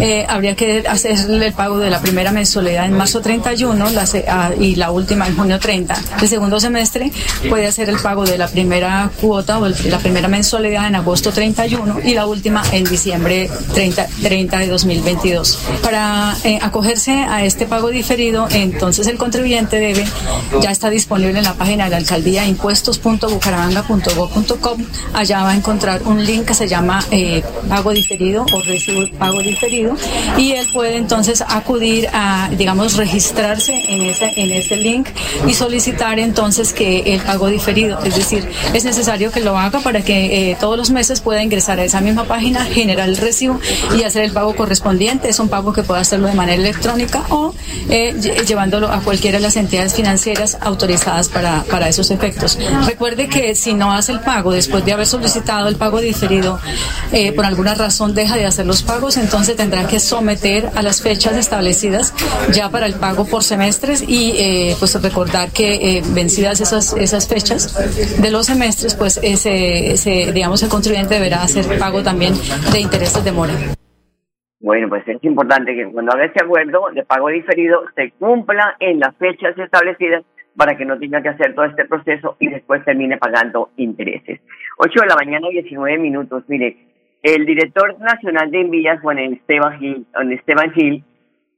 eh, 0.00 0.24
habría 0.30 0.56
que 0.56 0.84
hacer 0.88 1.30
el 1.30 1.52
pago 1.52 1.78
de 1.78 1.90
la 1.90 2.00
primera 2.00 2.32
mensualidad 2.32 2.86
en 2.86 2.94
marzo 2.94 3.20
31, 3.20 3.90
las 3.90 4.13
Ah, 4.28 4.50
y 4.58 4.76
la 4.76 4.90
última 4.90 5.26
en 5.26 5.36
junio 5.36 5.58
30. 5.58 5.96
El 6.20 6.28
segundo 6.28 6.60
semestre 6.60 7.10
puede 7.48 7.66
hacer 7.66 7.88
el 7.88 7.98
pago 7.98 8.24
de 8.24 8.38
la 8.38 8.48
primera 8.48 9.10
cuota 9.20 9.58
o 9.58 9.68
la 9.68 9.98
primera 9.98 10.28
mensualidad 10.28 10.86
en 10.86 10.94
agosto 10.94 11.32
31 11.32 12.00
y 12.04 12.14
la 12.14 12.26
última 12.26 12.62
en 12.72 12.84
diciembre 12.84 13.50
30, 13.74 14.06
30 14.22 14.58
de 14.58 14.66
2022. 14.68 15.58
Para 15.82 16.36
eh, 16.44 16.58
acogerse 16.62 17.12
a 17.12 17.44
este 17.44 17.66
pago 17.66 17.88
diferido, 17.88 18.46
entonces 18.50 19.06
el 19.06 19.16
contribuyente 19.16 19.78
debe, 19.78 20.04
ya 20.60 20.70
está 20.70 20.90
disponible 20.90 21.38
en 21.38 21.44
la 21.44 21.54
página 21.54 21.84
de 21.84 21.90
la 21.90 21.96
alcaldía 21.96 22.46
impuestos.bucaramanga.gov.com. 22.46 24.84
Allá 25.12 25.42
va 25.42 25.50
a 25.50 25.56
encontrar 25.56 26.02
un 26.04 26.24
link 26.24 26.46
que 26.46 26.54
se 26.54 26.68
llama 26.68 27.04
eh, 27.10 27.42
pago 27.68 27.90
diferido 27.92 28.46
o 28.52 28.62
recibo 28.62 29.04
pago 29.18 29.40
diferido 29.40 29.96
y 30.36 30.52
él 30.52 30.68
puede 30.72 30.96
entonces 30.96 31.42
acudir 31.46 32.08
a, 32.12 32.50
digamos, 32.56 32.96
registrarse 32.96 33.72
en 33.88 34.02
ese, 34.04 34.32
en 34.36 34.52
ese 34.52 34.76
link 34.76 35.08
y 35.46 35.54
solicitar 35.54 36.18
entonces 36.18 36.72
que 36.72 37.14
el 37.14 37.20
pago 37.20 37.48
diferido. 37.48 38.02
Es 38.04 38.16
decir, 38.16 38.48
es 38.72 38.84
necesario 38.84 39.30
que 39.30 39.40
lo 39.40 39.58
haga 39.58 39.80
para 39.80 40.02
que 40.02 40.50
eh, 40.50 40.56
todos 40.58 40.76
los 40.76 40.90
meses 40.90 41.20
pueda 41.20 41.42
ingresar 41.42 41.78
a 41.80 41.84
esa 41.84 42.00
misma 42.00 42.24
página, 42.24 42.64
generar 42.64 43.08
el 43.08 43.16
recibo 43.16 43.60
y 43.96 44.02
hacer 44.02 44.24
el 44.24 44.32
pago 44.32 44.54
correspondiente. 44.54 45.28
Es 45.28 45.38
un 45.38 45.48
pago 45.48 45.72
que 45.72 45.82
puede 45.82 46.00
hacerlo 46.00 46.28
de 46.28 46.34
manera 46.34 46.60
electrónica 46.60 47.24
o 47.30 47.54
eh, 47.88 48.14
llevándolo 48.46 48.90
a 48.90 49.00
cualquiera 49.00 49.38
de 49.38 49.42
las 49.42 49.56
entidades 49.56 49.94
financieras 49.94 50.58
autorizadas 50.60 51.28
para, 51.28 51.64
para 51.64 51.88
esos 51.88 52.10
efectos. 52.10 52.58
Recuerde 52.86 53.28
que 53.28 53.54
si 53.54 53.74
no 53.74 53.92
hace 53.92 54.12
el 54.12 54.20
pago 54.20 54.52
después 54.52 54.84
de 54.84 54.92
haber 54.92 55.06
solicitado 55.06 55.68
el 55.68 55.76
pago 55.76 56.00
diferido, 56.00 56.58
eh, 57.12 57.32
por 57.32 57.44
alguna 57.44 57.74
razón 57.74 58.14
deja 58.14 58.36
de 58.36 58.46
hacer 58.46 58.66
los 58.66 58.82
pagos, 58.82 59.16
entonces 59.16 59.56
tendrá 59.56 59.86
que 59.86 60.00
someter 60.00 60.70
a 60.74 60.82
las 60.82 61.02
fechas 61.02 61.36
establecidas 61.36 62.12
ya 62.52 62.70
para 62.70 62.86
el 62.86 62.94
pago 62.94 63.24
por 63.24 63.42
semestre 63.42 63.93
y 64.02 64.32
eh, 64.38 64.74
pues 64.78 65.00
recordar 65.02 65.50
que 65.52 65.74
eh, 65.74 66.02
vencidas 66.14 66.60
esas, 66.60 66.96
esas 66.96 67.28
fechas 67.28 68.20
de 68.20 68.30
los 68.30 68.46
semestres, 68.46 68.94
pues 68.94 69.20
ese, 69.22 69.92
ese, 69.92 70.32
digamos, 70.32 70.62
el 70.62 70.68
contribuyente 70.68 71.14
deberá 71.14 71.42
hacer 71.42 71.64
pago 71.78 72.02
también 72.02 72.34
de 72.72 72.80
intereses 72.80 73.24
de 73.24 73.32
mora. 73.32 73.52
Bueno, 74.60 74.88
pues 74.88 75.06
es 75.06 75.22
importante 75.22 75.74
que 75.74 75.84
cuando 75.92 76.12
haga 76.12 76.24
ese 76.24 76.42
acuerdo 76.42 76.88
de 76.94 77.04
pago 77.04 77.28
diferido 77.28 77.82
se 77.94 78.12
cumpla 78.12 78.76
en 78.80 78.98
las 78.98 79.14
fechas 79.16 79.56
establecidas 79.58 80.24
para 80.56 80.76
que 80.76 80.84
no 80.84 80.98
tenga 80.98 81.20
que 81.22 81.28
hacer 81.28 81.54
todo 81.54 81.66
este 81.66 81.84
proceso 81.84 82.36
y 82.40 82.48
después 82.48 82.84
termine 82.84 83.18
pagando 83.18 83.70
intereses. 83.76 84.40
8 84.78 85.00
de 85.02 85.06
la 85.06 85.16
mañana, 85.16 85.48
19 85.50 85.98
minutos. 85.98 86.44
Mire, 86.48 86.78
el 87.22 87.44
director 87.44 87.98
nacional 88.00 88.50
de 88.50 88.60
envías, 88.60 89.00
Juan 89.00 89.18
Esteban 89.18 89.78
Gil, 89.78 90.06
Esteban 90.30 90.72
Gil 90.72 91.04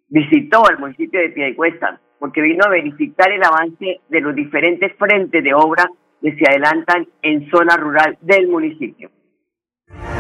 visitó 0.09 0.67
al 0.67 0.79
municipio 0.79 1.21
de 1.21 1.31
Piedecuesta 1.31 2.01
porque 2.19 2.41
vino 2.41 2.65
a 2.65 2.71
verificar 2.71 3.31
el 3.31 3.43
avance 3.43 4.01
de 4.09 4.21
los 4.21 4.35
diferentes 4.35 4.93
frentes 4.97 5.43
de 5.43 5.55
obra 5.55 5.89
que 6.23 6.35
se 6.37 6.45
adelantan 6.49 7.07
en 7.23 7.49
zona 7.51 7.77
rural 7.77 8.17
del 8.21 8.49
municipio. 8.49 9.11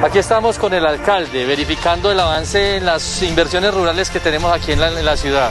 Aquí 0.03 0.19
estamos 0.19 0.59
con 0.59 0.73
el 0.75 0.87
alcalde 0.87 1.47
verificando 1.47 2.13
el 2.13 2.21
avance 2.21 2.77
en 2.77 2.87
las 2.87 3.23
inversiones 3.23 3.75
rurales 3.75 4.11
que 4.11 4.21
tenemos 4.21 4.53
aquí 4.53 4.73
en 4.73 4.81
la, 4.81 5.17
ciudad. 5.17 5.51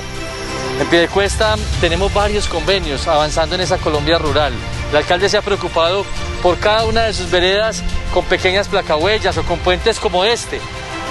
En 0.79 0.87
Piedecuesta 0.87 1.55
tenemos 1.81 2.13
varios 2.13 2.47
convenios 2.47 3.07
avanzando 3.07 3.55
en 3.55 3.61
esa 3.61 3.77
Colombia 3.77 4.17
rural. 4.19 4.53
El 4.91 4.97
alcalde 4.97 5.29
se 5.29 5.37
ha 5.37 5.41
preocupado 5.41 6.05
por 6.43 6.59
cada 6.59 6.85
una 6.85 7.03
de 7.03 7.13
sus 7.13 7.29
veredas 7.31 7.83
con 8.13 8.23
pequeñas 8.25 8.69
placahuellas 8.69 9.37
o 9.37 9.43
con 9.43 9.57
puentes 9.59 9.99
como 9.99 10.23
este, 10.23 10.59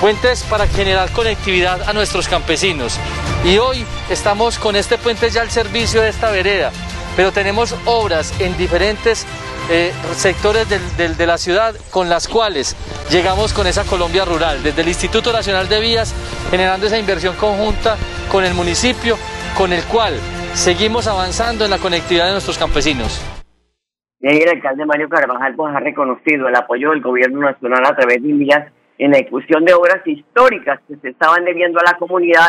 puentes 0.04 0.42
para 0.50 0.66
generar 0.66 1.10
conectividad 1.12 1.88
a 1.88 1.94
nuestros 1.94 2.28
campesinos. 2.28 3.00
Y 3.42 3.56
hoy 3.56 3.86
estamos 4.10 4.58
con 4.58 4.76
este 4.76 4.98
puente 4.98 5.30
ya 5.30 5.40
al 5.40 5.48
servicio 5.48 6.02
de 6.02 6.10
esta 6.10 6.30
vereda, 6.30 6.72
pero 7.16 7.32
tenemos 7.32 7.74
obras 7.86 8.38
en 8.38 8.54
diferentes 8.58 9.26
eh, 9.70 9.92
sectores 10.12 10.68
de 10.68 11.26
la 11.26 11.38
ciudad 11.38 11.74
con 11.90 12.10
las 12.10 12.28
cuales 12.28 12.76
llegamos 13.10 13.54
con 13.54 13.66
esa 13.66 13.84
Colombia 13.84 14.26
rural, 14.26 14.62
desde 14.62 14.82
el 14.82 14.88
Instituto 14.88 15.32
Nacional 15.32 15.70
de 15.70 15.80
Vías, 15.80 16.14
generando 16.50 16.86
esa 16.86 16.98
inversión 16.98 17.34
conjunta 17.36 17.96
con 18.30 18.44
el 18.44 18.52
municipio, 18.52 19.16
con 19.56 19.72
el 19.72 19.84
cual 19.84 20.12
seguimos 20.52 21.06
avanzando 21.06 21.64
en 21.64 21.70
la 21.70 21.78
conectividad 21.78 22.26
de 22.26 22.32
nuestros 22.32 22.58
campesinos. 22.58 23.24
Y 24.20 24.28
ahí 24.28 24.36
el 24.36 24.50
alcalde 24.50 24.84
Mario 24.84 25.08
Carvajal 25.08 25.54
pues, 25.54 25.74
ha 25.74 25.80
reconocido 25.80 26.48
el 26.48 26.56
apoyo 26.56 26.90
del 26.90 27.00
gobierno 27.00 27.40
nacional 27.40 27.86
a 27.86 27.96
través 27.96 28.22
de 28.22 28.34
vías 28.34 28.70
en 28.98 29.11
la 29.11 29.18
ejecución 29.18 29.64
de 29.64 29.74
obras 29.74 30.00
históricas 30.07 30.80
que 30.88 30.96
se 30.96 31.09
estaban 31.11 31.44
debiendo 31.44 31.78
a 31.80 31.92
la 31.92 31.98
comunidad 31.98 32.48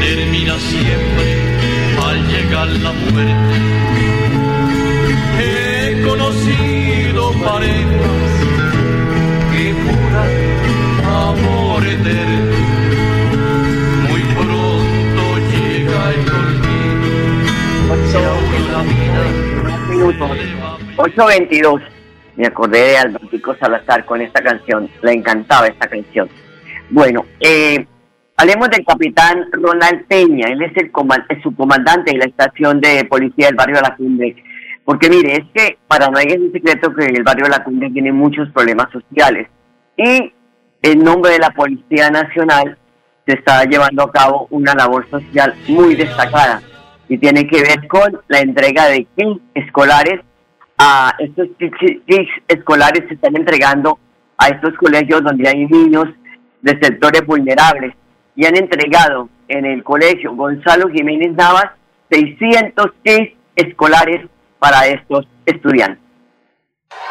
termina 0.00 0.56
siempre 0.60 1.56
al 2.06 2.28
llegar 2.28 2.68
la 2.68 2.92
muerte. 2.92 3.56
He 5.38 6.02
conocido 6.02 6.75
parejas 7.32 8.32
que 9.52 9.72
juran 9.82 10.30
amor 11.04 11.84
eterno. 11.86 12.56
Muy 14.08 14.20
pronto 14.34 15.24
llega 15.50 16.10
el 16.10 16.28
olvido. 16.30 17.06
Y 18.12 18.24
aún 18.24 18.72
la 18.72 18.82
vida 18.82 19.22
minutos. 19.90 20.30
8.22. 20.96 21.82
Me 22.36 22.46
acordé 22.46 22.78
de 22.80 22.98
Albertico 22.98 23.54
Salazar 23.58 24.04
con 24.04 24.20
esta 24.20 24.42
canción. 24.42 24.88
Le 25.02 25.12
encantaba 25.12 25.66
esta 25.68 25.86
canción. 25.88 26.28
Bueno, 26.90 27.24
eh, 27.40 27.86
hablemos 28.36 28.68
del 28.70 28.84
capitán 28.84 29.46
Ronald 29.52 30.06
Peña. 30.06 30.48
Él 30.48 30.60
es 30.62 30.76
el 30.76 30.92
coman- 30.92 31.24
es 31.30 31.42
su 31.42 31.54
comandante 31.54 32.12
de 32.12 32.18
la 32.18 32.24
estación 32.26 32.80
de 32.80 33.04
policía 33.06 33.46
del 33.46 33.56
barrio 33.56 33.76
de 33.76 33.82
La 33.82 33.96
Cumbre. 33.96 34.36
Porque 34.86 35.10
mire, 35.10 35.32
es 35.32 35.44
que 35.52 35.78
para 35.88 36.08
nadie 36.08 36.34
es 36.34 36.40
un 36.40 36.52
secreto 36.52 36.94
que 36.94 37.06
el 37.06 37.24
barrio 37.24 37.46
de 37.46 37.50
La 37.50 37.64
Cumbre 37.64 37.90
tiene 37.90 38.12
muchos 38.12 38.48
problemas 38.50 38.86
sociales. 38.92 39.48
Y 39.96 40.32
en 40.80 40.98
nombre 41.00 41.32
de 41.32 41.40
la 41.40 41.50
Policía 41.50 42.08
Nacional 42.08 42.78
se 43.26 43.34
está 43.34 43.64
llevando 43.64 44.04
a 44.04 44.12
cabo 44.12 44.46
una 44.50 44.74
labor 44.74 45.04
social 45.10 45.56
muy 45.66 45.96
destacada. 45.96 46.62
Y 47.08 47.18
tiene 47.18 47.48
que 47.48 47.62
ver 47.62 47.88
con 47.88 48.20
la 48.28 48.38
entrega 48.38 48.86
de 48.86 49.08
kits 49.16 49.40
escolares. 49.54 50.20
A 50.78 51.16
estos 51.18 51.48
kits 51.58 52.30
escolares 52.46 53.08
se 53.08 53.14
están 53.14 53.34
entregando 53.34 53.98
a 54.38 54.48
estos 54.48 54.72
colegios 54.74 55.20
donde 55.24 55.48
hay 55.48 55.66
niños 55.66 56.06
de 56.62 56.78
sectores 56.80 57.26
vulnerables. 57.26 57.92
Y 58.36 58.46
han 58.46 58.56
entregado 58.56 59.28
en 59.48 59.66
el 59.66 59.82
colegio 59.82 60.36
Gonzalo 60.36 60.88
Jiménez 60.90 61.32
Navas 61.32 61.72
600 62.08 62.92
kits 63.02 63.34
escolares 63.56 64.28
para 64.58 64.86
estos 64.86 65.26
estudiantes. 65.44 66.02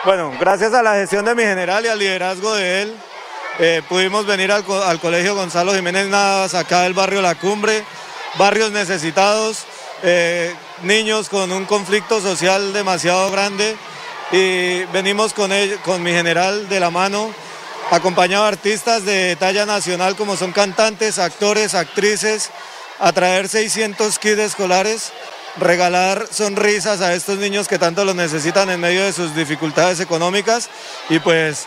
Bueno, 0.03 0.31
gracias 0.39 0.73
a 0.73 0.83
la 0.83 0.93
gestión 0.95 1.25
de 1.25 1.35
mi 1.35 1.43
general 1.43 1.85
y 1.85 1.87
al 1.89 1.99
liderazgo 1.99 2.53
de 2.55 2.83
él, 2.83 2.95
eh, 3.59 3.81
pudimos 3.87 4.25
venir 4.25 4.51
al, 4.51 4.63
co- 4.63 4.83
al 4.83 4.99
Colegio 4.99 5.35
Gonzalo 5.35 5.73
Jiménez 5.73 6.07
Navas, 6.07 6.53
acá 6.53 6.81
del 6.81 6.93
barrio 6.93 7.21
La 7.21 7.35
Cumbre, 7.35 7.83
barrios 8.37 8.71
necesitados, 8.71 9.65
eh, 10.03 10.53
niños 10.83 11.29
con 11.29 11.51
un 11.51 11.65
conflicto 11.65 12.19
social 12.21 12.73
demasiado 12.73 13.31
grande. 13.31 13.75
Y 14.31 14.83
venimos 14.85 15.33
con, 15.33 15.51
él- 15.51 15.77
con 15.83 16.03
mi 16.03 16.11
general 16.11 16.67
de 16.67 16.79
la 16.79 16.89
mano, 16.89 17.31
acompañado 17.91 18.43
de 18.43 18.49
artistas 18.49 19.05
de 19.05 19.35
talla 19.37 19.65
nacional 19.65 20.15
como 20.15 20.35
son 20.35 20.51
cantantes, 20.51 21.19
actores, 21.19 21.73
actrices, 21.75 22.51
a 22.99 23.11
traer 23.13 23.47
600 23.47 24.19
kits 24.19 24.39
escolares 24.39 25.11
regalar 25.57 26.27
sonrisas 26.31 27.01
a 27.01 27.13
estos 27.13 27.37
niños 27.37 27.67
que 27.67 27.79
tanto 27.79 28.05
lo 28.05 28.13
necesitan 28.13 28.69
en 28.69 28.79
medio 28.79 29.03
de 29.03 29.13
sus 29.13 29.35
dificultades 29.35 29.99
económicas 29.99 30.69
y 31.09 31.19
pues 31.19 31.65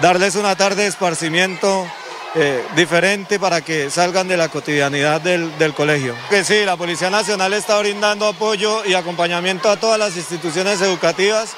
darles 0.00 0.34
una 0.36 0.56
tarde 0.56 0.82
de 0.82 0.88
esparcimiento 0.88 1.86
eh, 2.34 2.64
diferente 2.76 3.40
para 3.40 3.60
que 3.60 3.90
salgan 3.90 4.28
de 4.28 4.36
la 4.36 4.48
cotidianidad 4.48 5.20
del, 5.20 5.56
del 5.58 5.74
colegio. 5.74 6.14
Que 6.28 6.44
sí, 6.44 6.64
la 6.64 6.76
Policía 6.76 7.10
Nacional 7.10 7.52
está 7.54 7.78
brindando 7.78 8.26
apoyo 8.26 8.84
y 8.84 8.94
acompañamiento 8.94 9.68
a 9.68 9.76
todas 9.76 9.98
las 9.98 10.16
instituciones 10.16 10.80
educativas. 10.80 11.54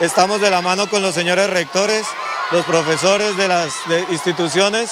Estamos 0.00 0.40
de 0.40 0.50
la 0.50 0.60
mano 0.60 0.88
con 0.90 1.00
los 1.02 1.14
señores 1.14 1.48
rectores, 1.48 2.06
los 2.50 2.64
profesores 2.66 3.36
de 3.36 3.48
las 3.48 3.72
instituciones 4.10 4.90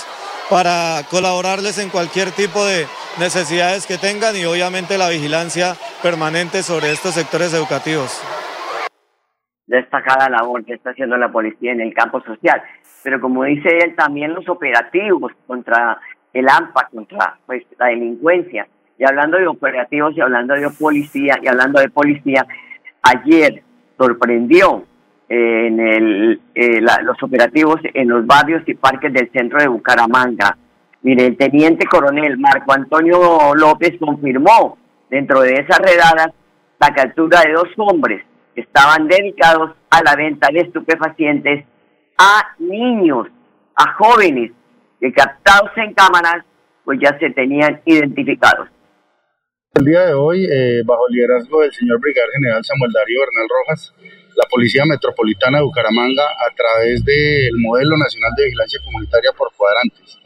para 0.48 1.04
colaborarles 1.10 1.76
en 1.78 1.90
cualquier 1.90 2.30
tipo 2.32 2.64
de 2.64 2.86
necesidades 3.18 3.86
que 3.86 3.98
tengan 3.98 4.36
y 4.36 4.44
obviamente 4.44 4.96
la 4.96 5.08
vigilancia 5.08 5.76
permanente 6.02 6.62
sobre 6.62 6.90
estos 6.92 7.14
sectores 7.14 7.52
educativos. 7.54 8.22
destacada 9.66 10.30
labor 10.30 10.64
que 10.64 10.72
está 10.74 10.90
haciendo 10.90 11.18
la 11.18 11.30
policía 11.30 11.72
en 11.72 11.80
el 11.80 11.92
campo 11.92 12.22
social. 12.22 12.62
Pero 13.02 13.20
como 13.20 13.44
dice 13.44 13.68
él, 13.84 13.94
también 13.94 14.32
los 14.32 14.48
operativos 14.48 15.32
contra 15.46 16.00
el 16.32 16.48
AMPA, 16.48 16.88
contra 16.92 17.38
pues, 17.46 17.64
la 17.78 17.86
delincuencia. 17.86 18.66
Y 18.98 19.04
hablando 19.04 19.38
de 19.38 19.46
operativos 19.46 20.16
y 20.16 20.20
hablando 20.20 20.54
de 20.54 20.70
policía 20.70 21.38
y 21.42 21.48
hablando 21.48 21.80
de 21.80 21.90
policía, 21.90 22.46
ayer 23.02 23.62
sorprendió 23.98 24.84
eh, 25.28 25.66
en 25.66 25.80
el, 25.80 26.40
eh, 26.54 26.80
los 26.80 27.22
operativos 27.22 27.80
en 27.94 28.08
los 28.08 28.26
barrios 28.26 28.62
y 28.66 28.74
parques 28.74 29.12
del 29.12 29.30
centro 29.30 29.60
de 29.60 29.68
Bucaramanga. 29.68 30.56
Mire, 31.02 31.26
el 31.26 31.36
teniente 31.36 31.86
coronel 31.86 32.38
Marco 32.38 32.72
Antonio 32.72 33.54
López 33.54 33.98
confirmó 34.00 34.78
dentro 35.10 35.40
de 35.40 35.54
esas 35.54 35.78
redadas 35.78 36.28
la 36.80 36.94
captura 36.94 37.42
de 37.42 37.52
dos 37.52 37.68
hombres 37.76 38.24
que 38.54 38.60
estaban 38.60 39.08
dedicados 39.08 39.72
a 39.90 40.02
la 40.02 40.14
venta 40.16 40.48
de 40.52 40.60
estupefacientes 40.60 41.64
a 42.18 42.54
niños, 42.58 43.28
a 43.74 43.94
jóvenes, 43.94 44.52
que 45.00 45.12
captados 45.12 45.70
en 45.76 45.94
cámaras, 45.94 46.44
pues 46.84 46.98
ya 47.00 47.16
se 47.18 47.30
tenían 47.30 47.80
identificados. 47.84 48.68
El 49.74 49.84
día 49.84 50.06
de 50.06 50.14
hoy, 50.14 50.44
eh, 50.44 50.82
bajo 50.84 51.06
el 51.08 51.14
liderazgo 51.14 51.60
del 51.62 51.72
señor 51.72 52.00
Brigadier 52.00 52.32
General 52.34 52.64
Samuel 52.64 52.90
Darío 52.92 53.20
Bernal 53.20 53.48
Rojas, 53.48 53.94
la 54.34 54.48
Policía 54.50 54.84
Metropolitana 54.86 55.58
de 55.58 55.64
Bucaramanga, 55.64 56.24
a 56.24 56.54
través 56.54 57.04
del 57.04 57.52
Modelo 57.58 57.96
Nacional 57.96 58.32
de 58.36 58.44
Vigilancia 58.46 58.80
Comunitaria 58.84 59.30
por 59.36 59.52
Cuadrantes, 59.54 60.18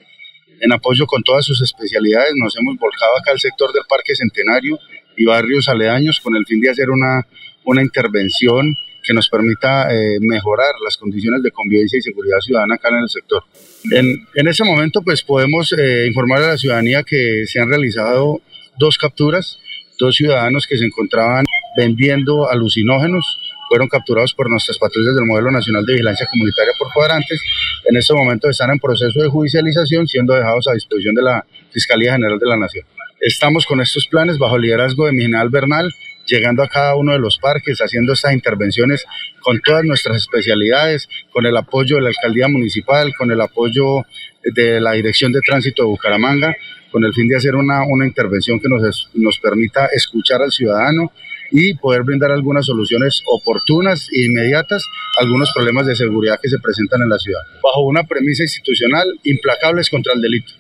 en 0.63 0.73
apoyo 0.73 1.07
con 1.07 1.23
todas 1.23 1.45
sus 1.45 1.61
especialidades, 1.61 2.33
nos 2.37 2.57
hemos 2.57 2.79
volcado 2.79 3.19
acá 3.19 3.33
al 3.33 3.41
sector 3.41 3.73
del 3.73 3.83
Parque 3.89 4.15
Centenario 4.15 4.79
y 5.17 5.25
barrios 5.25 5.69
aledaños 5.69 6.21
con 6.21 6.37
el 6.37 6.47
fin 6.47 6.61
de 6.61 6.71
hacer 6.71 6.89
una, 6.89 7.27
una 7.65 7.83
intervención 7.83 8.77
que 9.03 9.13
nos 9.13 9.29
permita 9.29 9.93
eh, 9.93 10.19
mejorar 10.21 10.73
las 10.85 10.97
condiciones 10.97 11.43
de 11.43 11.51
convivencia 11.51 11.99
y 11.99 12.03
seguridad 12.03 12.39
ciudadana 12.39 12.77
acá 12.77 12.91
en 12.91 13.03
el 13.03 13.09
sector. 13.09 13.43
En, 13.91 14.07
en 14.37 14.47
ese 14.47 14.63
momento, 14.63 15.03
pues 15.03 15.25
podemos 15.25 15.75
eh, 15.77 16.07
informar 16.07 16.43
a 16.45 16.49
la 16.53 16.59
ciudadanía 16.59 17.03
que 17.03 17.45
se 17.47 17.61
han 17.61 17.69
realizado 17.69 18.41
dos 18.79 18.99
capturas, 18.99 19.59
dos 19.99 20.15
ciudadanos 20.15 20.69
que 20.69 20.79
se 20.79 20.85
encontraban 20.85 21.45
vendiendo 21.77 22.49
alucinógenos, 22.49 23.41
fueron 23.73 23.89
capturados 23.89 24.35
por 24.35 24.51
nuestras 24.51 24.77
patrullas 24.77 25.15
del 25.15 25.25
Modelo 25.25 25.51
Nacional 25.51 25.87
de 25.87 25.95
Vigilancia 25.95 26.27
Comunitaria 26.31 26.75
por 26.79 26.93
cuadrantes. 26.93 27.43
En 27.87 27.97
este 27.97 28.13
momento 28.13 28.51
están 28.51 28.69
en 28.69 28.79
proceso 28.79 29.23
de 29.23 29.31
judicialización, 29.31 30.07
siendo 30.07 30.35
dejados 30.35 30.69
a 30.69 30.75
disposición 30.75 31.15
de 31.15 31.23
la 31.23 31.43
Fiscalía 31.71 32.13
General 32.13 32.39
de 32.39 32.47
la 32.47 32.59
Nación. 32.59 32.85
Estamos 33.19 33.65
con 33.65 33.81
estos 33.81 34.07
planes 34.09 34.37
bajo 34.37 34.57
el 34.57 34.63
liderazgo 34.63 35.07
de 35.07 35.13
mi 35.13 35.23
general 35.23 35.49
Bernal, 35.49 35.91
llegando 36.27 36.63
a 36.63 36.69
cada 36.69 36.97
uno 36.97 37.13
de 37.13 37.19
los 37.19 37.39
parques, 37.39 37.79
haciendo 37.79 38.13
estas 38.13 38.35
intervenciones 38.35 39.07
con 39.41 39.59
todas 39.63 39.85
nuestras 39.85 40.19
especialidades, 40.19 41.09
con 41.33 41.47
el 41.47 41.57
apoyo 41.57 41.97
de 41.97 42.03
la 42.03 42.09
alcaldía 42.11 42.49
municipal, 42.49 43.15
con 43.17 43.31
el 43.31 43.41
apoyo 43.41 44.05
de 44.45 44.83
la 44.83 44.93
Dirección 44.93 45.33
de 45.33 45.41
Tránsito 45.41 45.85
de 45.85 45.89
Bucaramanga, 45.89 46.55
con 46.91 47.05
el 47.05 47.15
fin 47.15 47.27
de 47.27 47.37
hacer 47.37 47.55
una, 47.55 47.85
una 47.87 48.07
intervención 48.07 48.61
que 48.61 48.69
nos, 48.69 49.09
nos 49.15 49.39
permita 49.39 49.87
escuchar 49.87 50.43
al 50.43 50.53
ciudadano 50.53 51.11
y 51.53 51.75
poder 51.77 52.03
brindar 52.03 52.33
algunas 52.33 52.65
soluciones 52.65 53.23
oportunas 53.27 54.09
e 54.11 54.25
inmediatas 54.25 54.89
a 55.19 55.25
algunos 55.25 55.53
problemas 55.55 55.87
de 55.87 55.95
seguridad 55.95 56.41
que 56.43 56.49
se 56.49 56.59
presentan 56.59 57.03
en 57.03 57.11
la 57.11 57.19
ciudad, 57.19 57.43
bajo 57.63 57.83
una 57.83 58.03
premisa 58.05 58.43
institucional 58.43 59.07
implacables 59.25 59.91
contra 59.91 60.15
el 60.15 60.23
delito. 60.23 60.53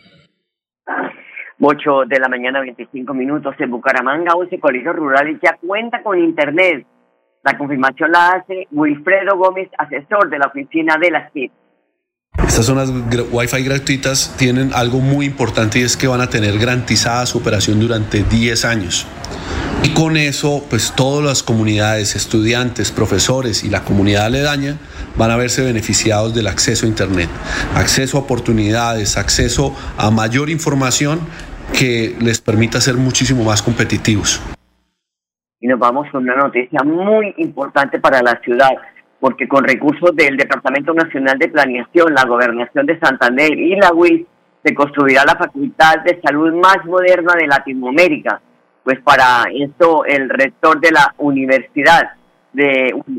8 1.64 2.04
de 2.08 2.18
la 2.18 2.28
mañana, 2.28 2.60
25 2.60 3.14
minutos. 3.14 3.54
En 3.58 3.70
Bucaramanga, 3.70 4.34
11 4.34 4.58
colegios 4.58 4.96
rurales 4.96 5.38
ya 5.42 5.56
cuenta 5.64 6.02
con 6.02 6.18
Internet. 6.18 6.86
La 7.44 7.56
confirmación 7.56 8.10
la 8.12 8.32
hace 8.32 8.66
Wilfredo 8.70 9.36
Gómez, 9.36 9.68
asesor 9.78 10.28
de 10.28 10.38
la 10.38 10.46
oficina 10.46 10.96
de 11.00 11.10
las 11.10 11.32
TIC. 11.32 11.52
Estas 12.38 12.66
zonas 12.66 12.90
Wi-Fi 13.30 13.62
gratuitas 13.64 14.34
tienen 14.38 14.70
algo 14.74 14.98
muy 14.98 15.26
importante 15.26 15.78
y 15.78 15.82
es 15.82 15.96
que 15.96 16.06
van 16.06 16.20
a 16.20 16.28
tener 16.28 16.58
garantizada 16.58 17.26
su 17.26 17.38
operación 17.38 17.78
durante 17.80 18.22
10 18.22 18.64
años. 18.64 19.06
Y 19.84 19.94
con 19.94 20.16
eso, 20.16 20.64
pues 20.70 20.94
todas 20.94 21.24
las 21.24 21.42
comunidades, 21.42 22.14
estudiantes, 22.14 22.92
profesores 22.92 23.64
y 23.64 23.68
la 23.68 23.82
comunidad 23.82 24.26
aledaña 24.26 24.76
van 25.16 25.32
a 25.32 25.36
verse 25.36 25.62
beneficiados 25.64 26.34
del 26.34 26.46
acceso 26.46 26.86
a 26.86 26.88
Internet, 26.88 27.28
acceso 27.74 28.16
a 28.16 28.20
oportunidades, 28.20 29.16
acceso 29.16 29.74
a 29.98 30.10
mayor 30.12 30.50
información 30.50 31.20
que 31.76 32.14
les 32.20 32.40
permita 32.40 32.80
ser 32.80 32.94
muchísimo 32.94 33.42
más 33.42 33.60
competitivos. 33.60 34.40
Y 35.60 35.66
nos 35.66 35.78
vamos 35.78 36.06
con 36.12 36.22
una 36.22 36.36
noticia 36.36 36.82
muy 36.84 37.34
importante 37.38 37.98
para 37.98 38.22
la 38.22 38.40
ciudad, 38.44 38.70
porque 39.18 39.48
con 39.48 39.64
recursos 39.64 40.14
del 40.14 40.36
Departamento 40.36 40.94
Nacional 40.94 41.38
de 41.38 41.48
Planeación, 41.48 42.14
la 42.14 42.24
Gobernación 42.24 42.86
de 42.86 42.98
Santander 43.00 43.52
y 43.58 43.76
la 43.76 43.92
UIS, 43.92 44.26
se 44.64 44.74
construirá 44.74 45.24
la 45.24 45.36
Facultad 45.36 46.00
de 46.04 46.20
Salud 46.20 46.52
más 46.54 46.84
moderna 46.84 47.34
de 47.34 47.46
Latinoamérica. 47.48 48.40
Pues 48.84 49.00
para 49.02 49.44
esto 49.52 50.04
el 50.04 50.28
rector 50.28 50.80
de 50.80 50.90
la 50.90 51.14
Universidad 51.18 52.14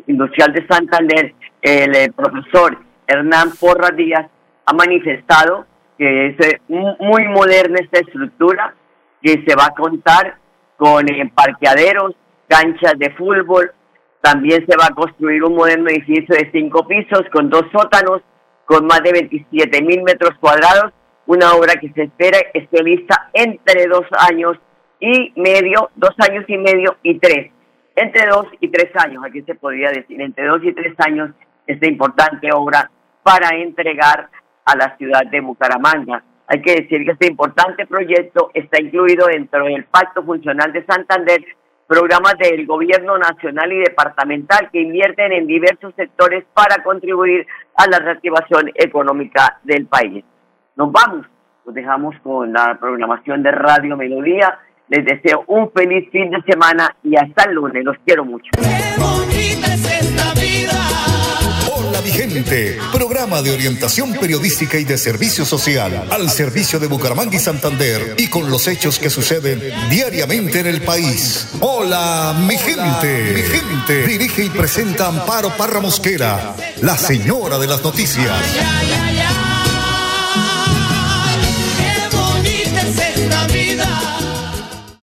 Industrial 0.07 0.53
de 0.53 0.67
Santander, 0.67 1.33
el 1.61 1.95
eh, 1.95 2.11
profesor 2.15 2.77
Hernán 3.07 3.51
Porra 3.59 3.89
Díaz, 3.89 4.29
ha 4.65 4.73
manifestado 4.73 5.65
que 5.97 6.27
es 6.27 6.39
eh, 6.39 6.59
muy 6.67 7.27
moderna 7.29 7.79
esta 7.79 7.99
estructura, 7.99 8.75
que 9.21 9.43
se 9.47 9.55
va 9.55 9.67
a 9.67 9.73
contar 9.73 10.37
con 10.77 11.07
eh, 11.09 11.31
parqueaderos, 11.33 12.15
canchas 12.47 12.93
de 12.97 13.11
fútbol, 13.11 13.71
también 14.21 14.65
se 14.67 14.77
va 14.77 14.87
a 14.87 14.93
construir 14.93 15.43
un 15.43 15.55
moderno 15.55 15.89
edificio 15.89 16.35
de 16.35 16.49
cinco 16.51 16.85
pisos 16.87 17.23
con 17.31 17.49
dos 17.49 17.63
sótanos, 17.71 18.21
con 18.65 18.85
más 18.85 19.01
de 19.03 19.11
27 19.13 19.81
mil 19.81 20.03
metros 20.03 20.31
cuadrados, 20.39 20.93
una 21.25 21.53
obra 21.53 21.73
que 21.79 21.91
se 21.93 22.03
espera 22.03 22.37
esté 22.53 22.83
lista 22.83 23.29
entre 23.33 23.87
dos 23.87 24.05
años 24.29 24.57
y 25.05 25.33
medio, 25.35 25.89
dos 25.95 26.15
años 26.29 26.45
y 26.47 26.57
medio 26.57 26.95
y 27.03 27.19
tres. 27.19 27.51
Entre 27.93 28.25
dos 28.25 28.47
y 28.61 28.69
tres 28.69 28.89
años, 28.95 29.21
aquí 29.25 29.41
se 29.41 29.53
podría 29.53 29.91
decir, 29.91 30.21
entre 30.21 30.47
dos 30.47 30.63
y 30.63 30.71
tres 30.71 30.95
años, 31.05 31.31
esta 31.67 31.87
importante 31.89 32.49
obra 32.53 32.89
para 33.21 33.49
entregar 33.57 34.29
a 34.63 34.77
la 34.77 34.95
ciudad 34.95 35.25
de 35.29 35.41
Bucaramanga. 35.41 36.23
Hay 36.47 36.61
que 36.61 36.75
decir 36.75 37.03
que 37.03 37.11
este 37.11 37.27
importante 37.27 37.85
proyecto 37.85 38.49
está 38.53 38.81
incluido 38.81 39.27
dentro 39.27 39.65
del 39.65 39.83
Pacto 39.83 40.23
Funcional 40.23 40.71
de 40.71 40.85
Santander, 40.85 41.43
programas 41.85 42.37
del 42.37 42.65
gobierno 42.65 43.17
nacional 43.17 43.73
y 43.73 43.79
departamental 43.79 44.69
que 44.71 44.81
invierten 44.81 45.33
en 45.33 45.47
diversos 45.47 45.93
sectores 45.95 46.45
para 46.53 46.81
contribuir 46.81 47.45
a 47.75 47.89
la 47.89 47.99
reactivación 47.99 48.71
económica 48.75 49.59
del 49.63 49.85
país. 49.85 50.23
Nos 50.77 50.93
vamos, 50.93 51.25
nos 51.65 51.75
dejamos 51.75 52.15
con 52.23 52.53
la 52.53 52.77
programación 52.79 53.43
de 53.43 53.51
Radio 53.51 53.97
Melodía. 53.97 54.59
Les 54.89 55.05
deseo 55.05 55.43
un 55.47 55.71
feliz 55.71 56.09
fin 56.11 56.29
de 56.29 56.41
semana 56.45 56.95
y 57.03 57.15
hasta 57.15 57.49
el 57.49 57.55
lunes. 57.55 57.83
Los 57.83 57.97
quiero 58.05 58.25
mucho. 58.25 58.49
Hola 61.75 62.01
Vigente, 62.01 62.77
programa 62.91 63.41
de 63.41 63.51
orientación 63.51 64.13
periodística 64.13 64.77
y 64.77 64.83
de 64.83 64.97
servicio 64.97 65.45
social 65.45 66.07
al 66.11 66.29
servicio 66.29 66.79
de 66.79 66.87
Bucaramanga 66.87 67.35
y 67.35 67.39
Santander 67.39 68.15
y 68.17 68.27
con 68.27 68.49
los 68.51 68.67
hechos 68.67 68.99
que 68.99 69.09
suceden 69.09 69.61
diariamente 69.89 70.59
en 70.59 70.67
el 70.67 70.81
país. 70.81 71.49
Hola 71.59 72.35
mi 72.47 72.57
gente, 72.57 73.33
mi 73.33 73.41
gente. 73.41 74.07
Dirige 74.07 74.45
y 74.45 74.49
presenta 74.49 75.07
Amparo 75.07 75.49
Parra 75.57 75.79
Mosquera, 75.79 76.55
la 76.81 76.97
señora 76.97 77.57
de 77.57 77.67
las 77.67 77.83
noticias. 77.83 78.41
Qué 81.77 82.15
bonita 82.15 82.81
es 82.81 83.17
esta 83.17 83.47
vida. 83.47 84.22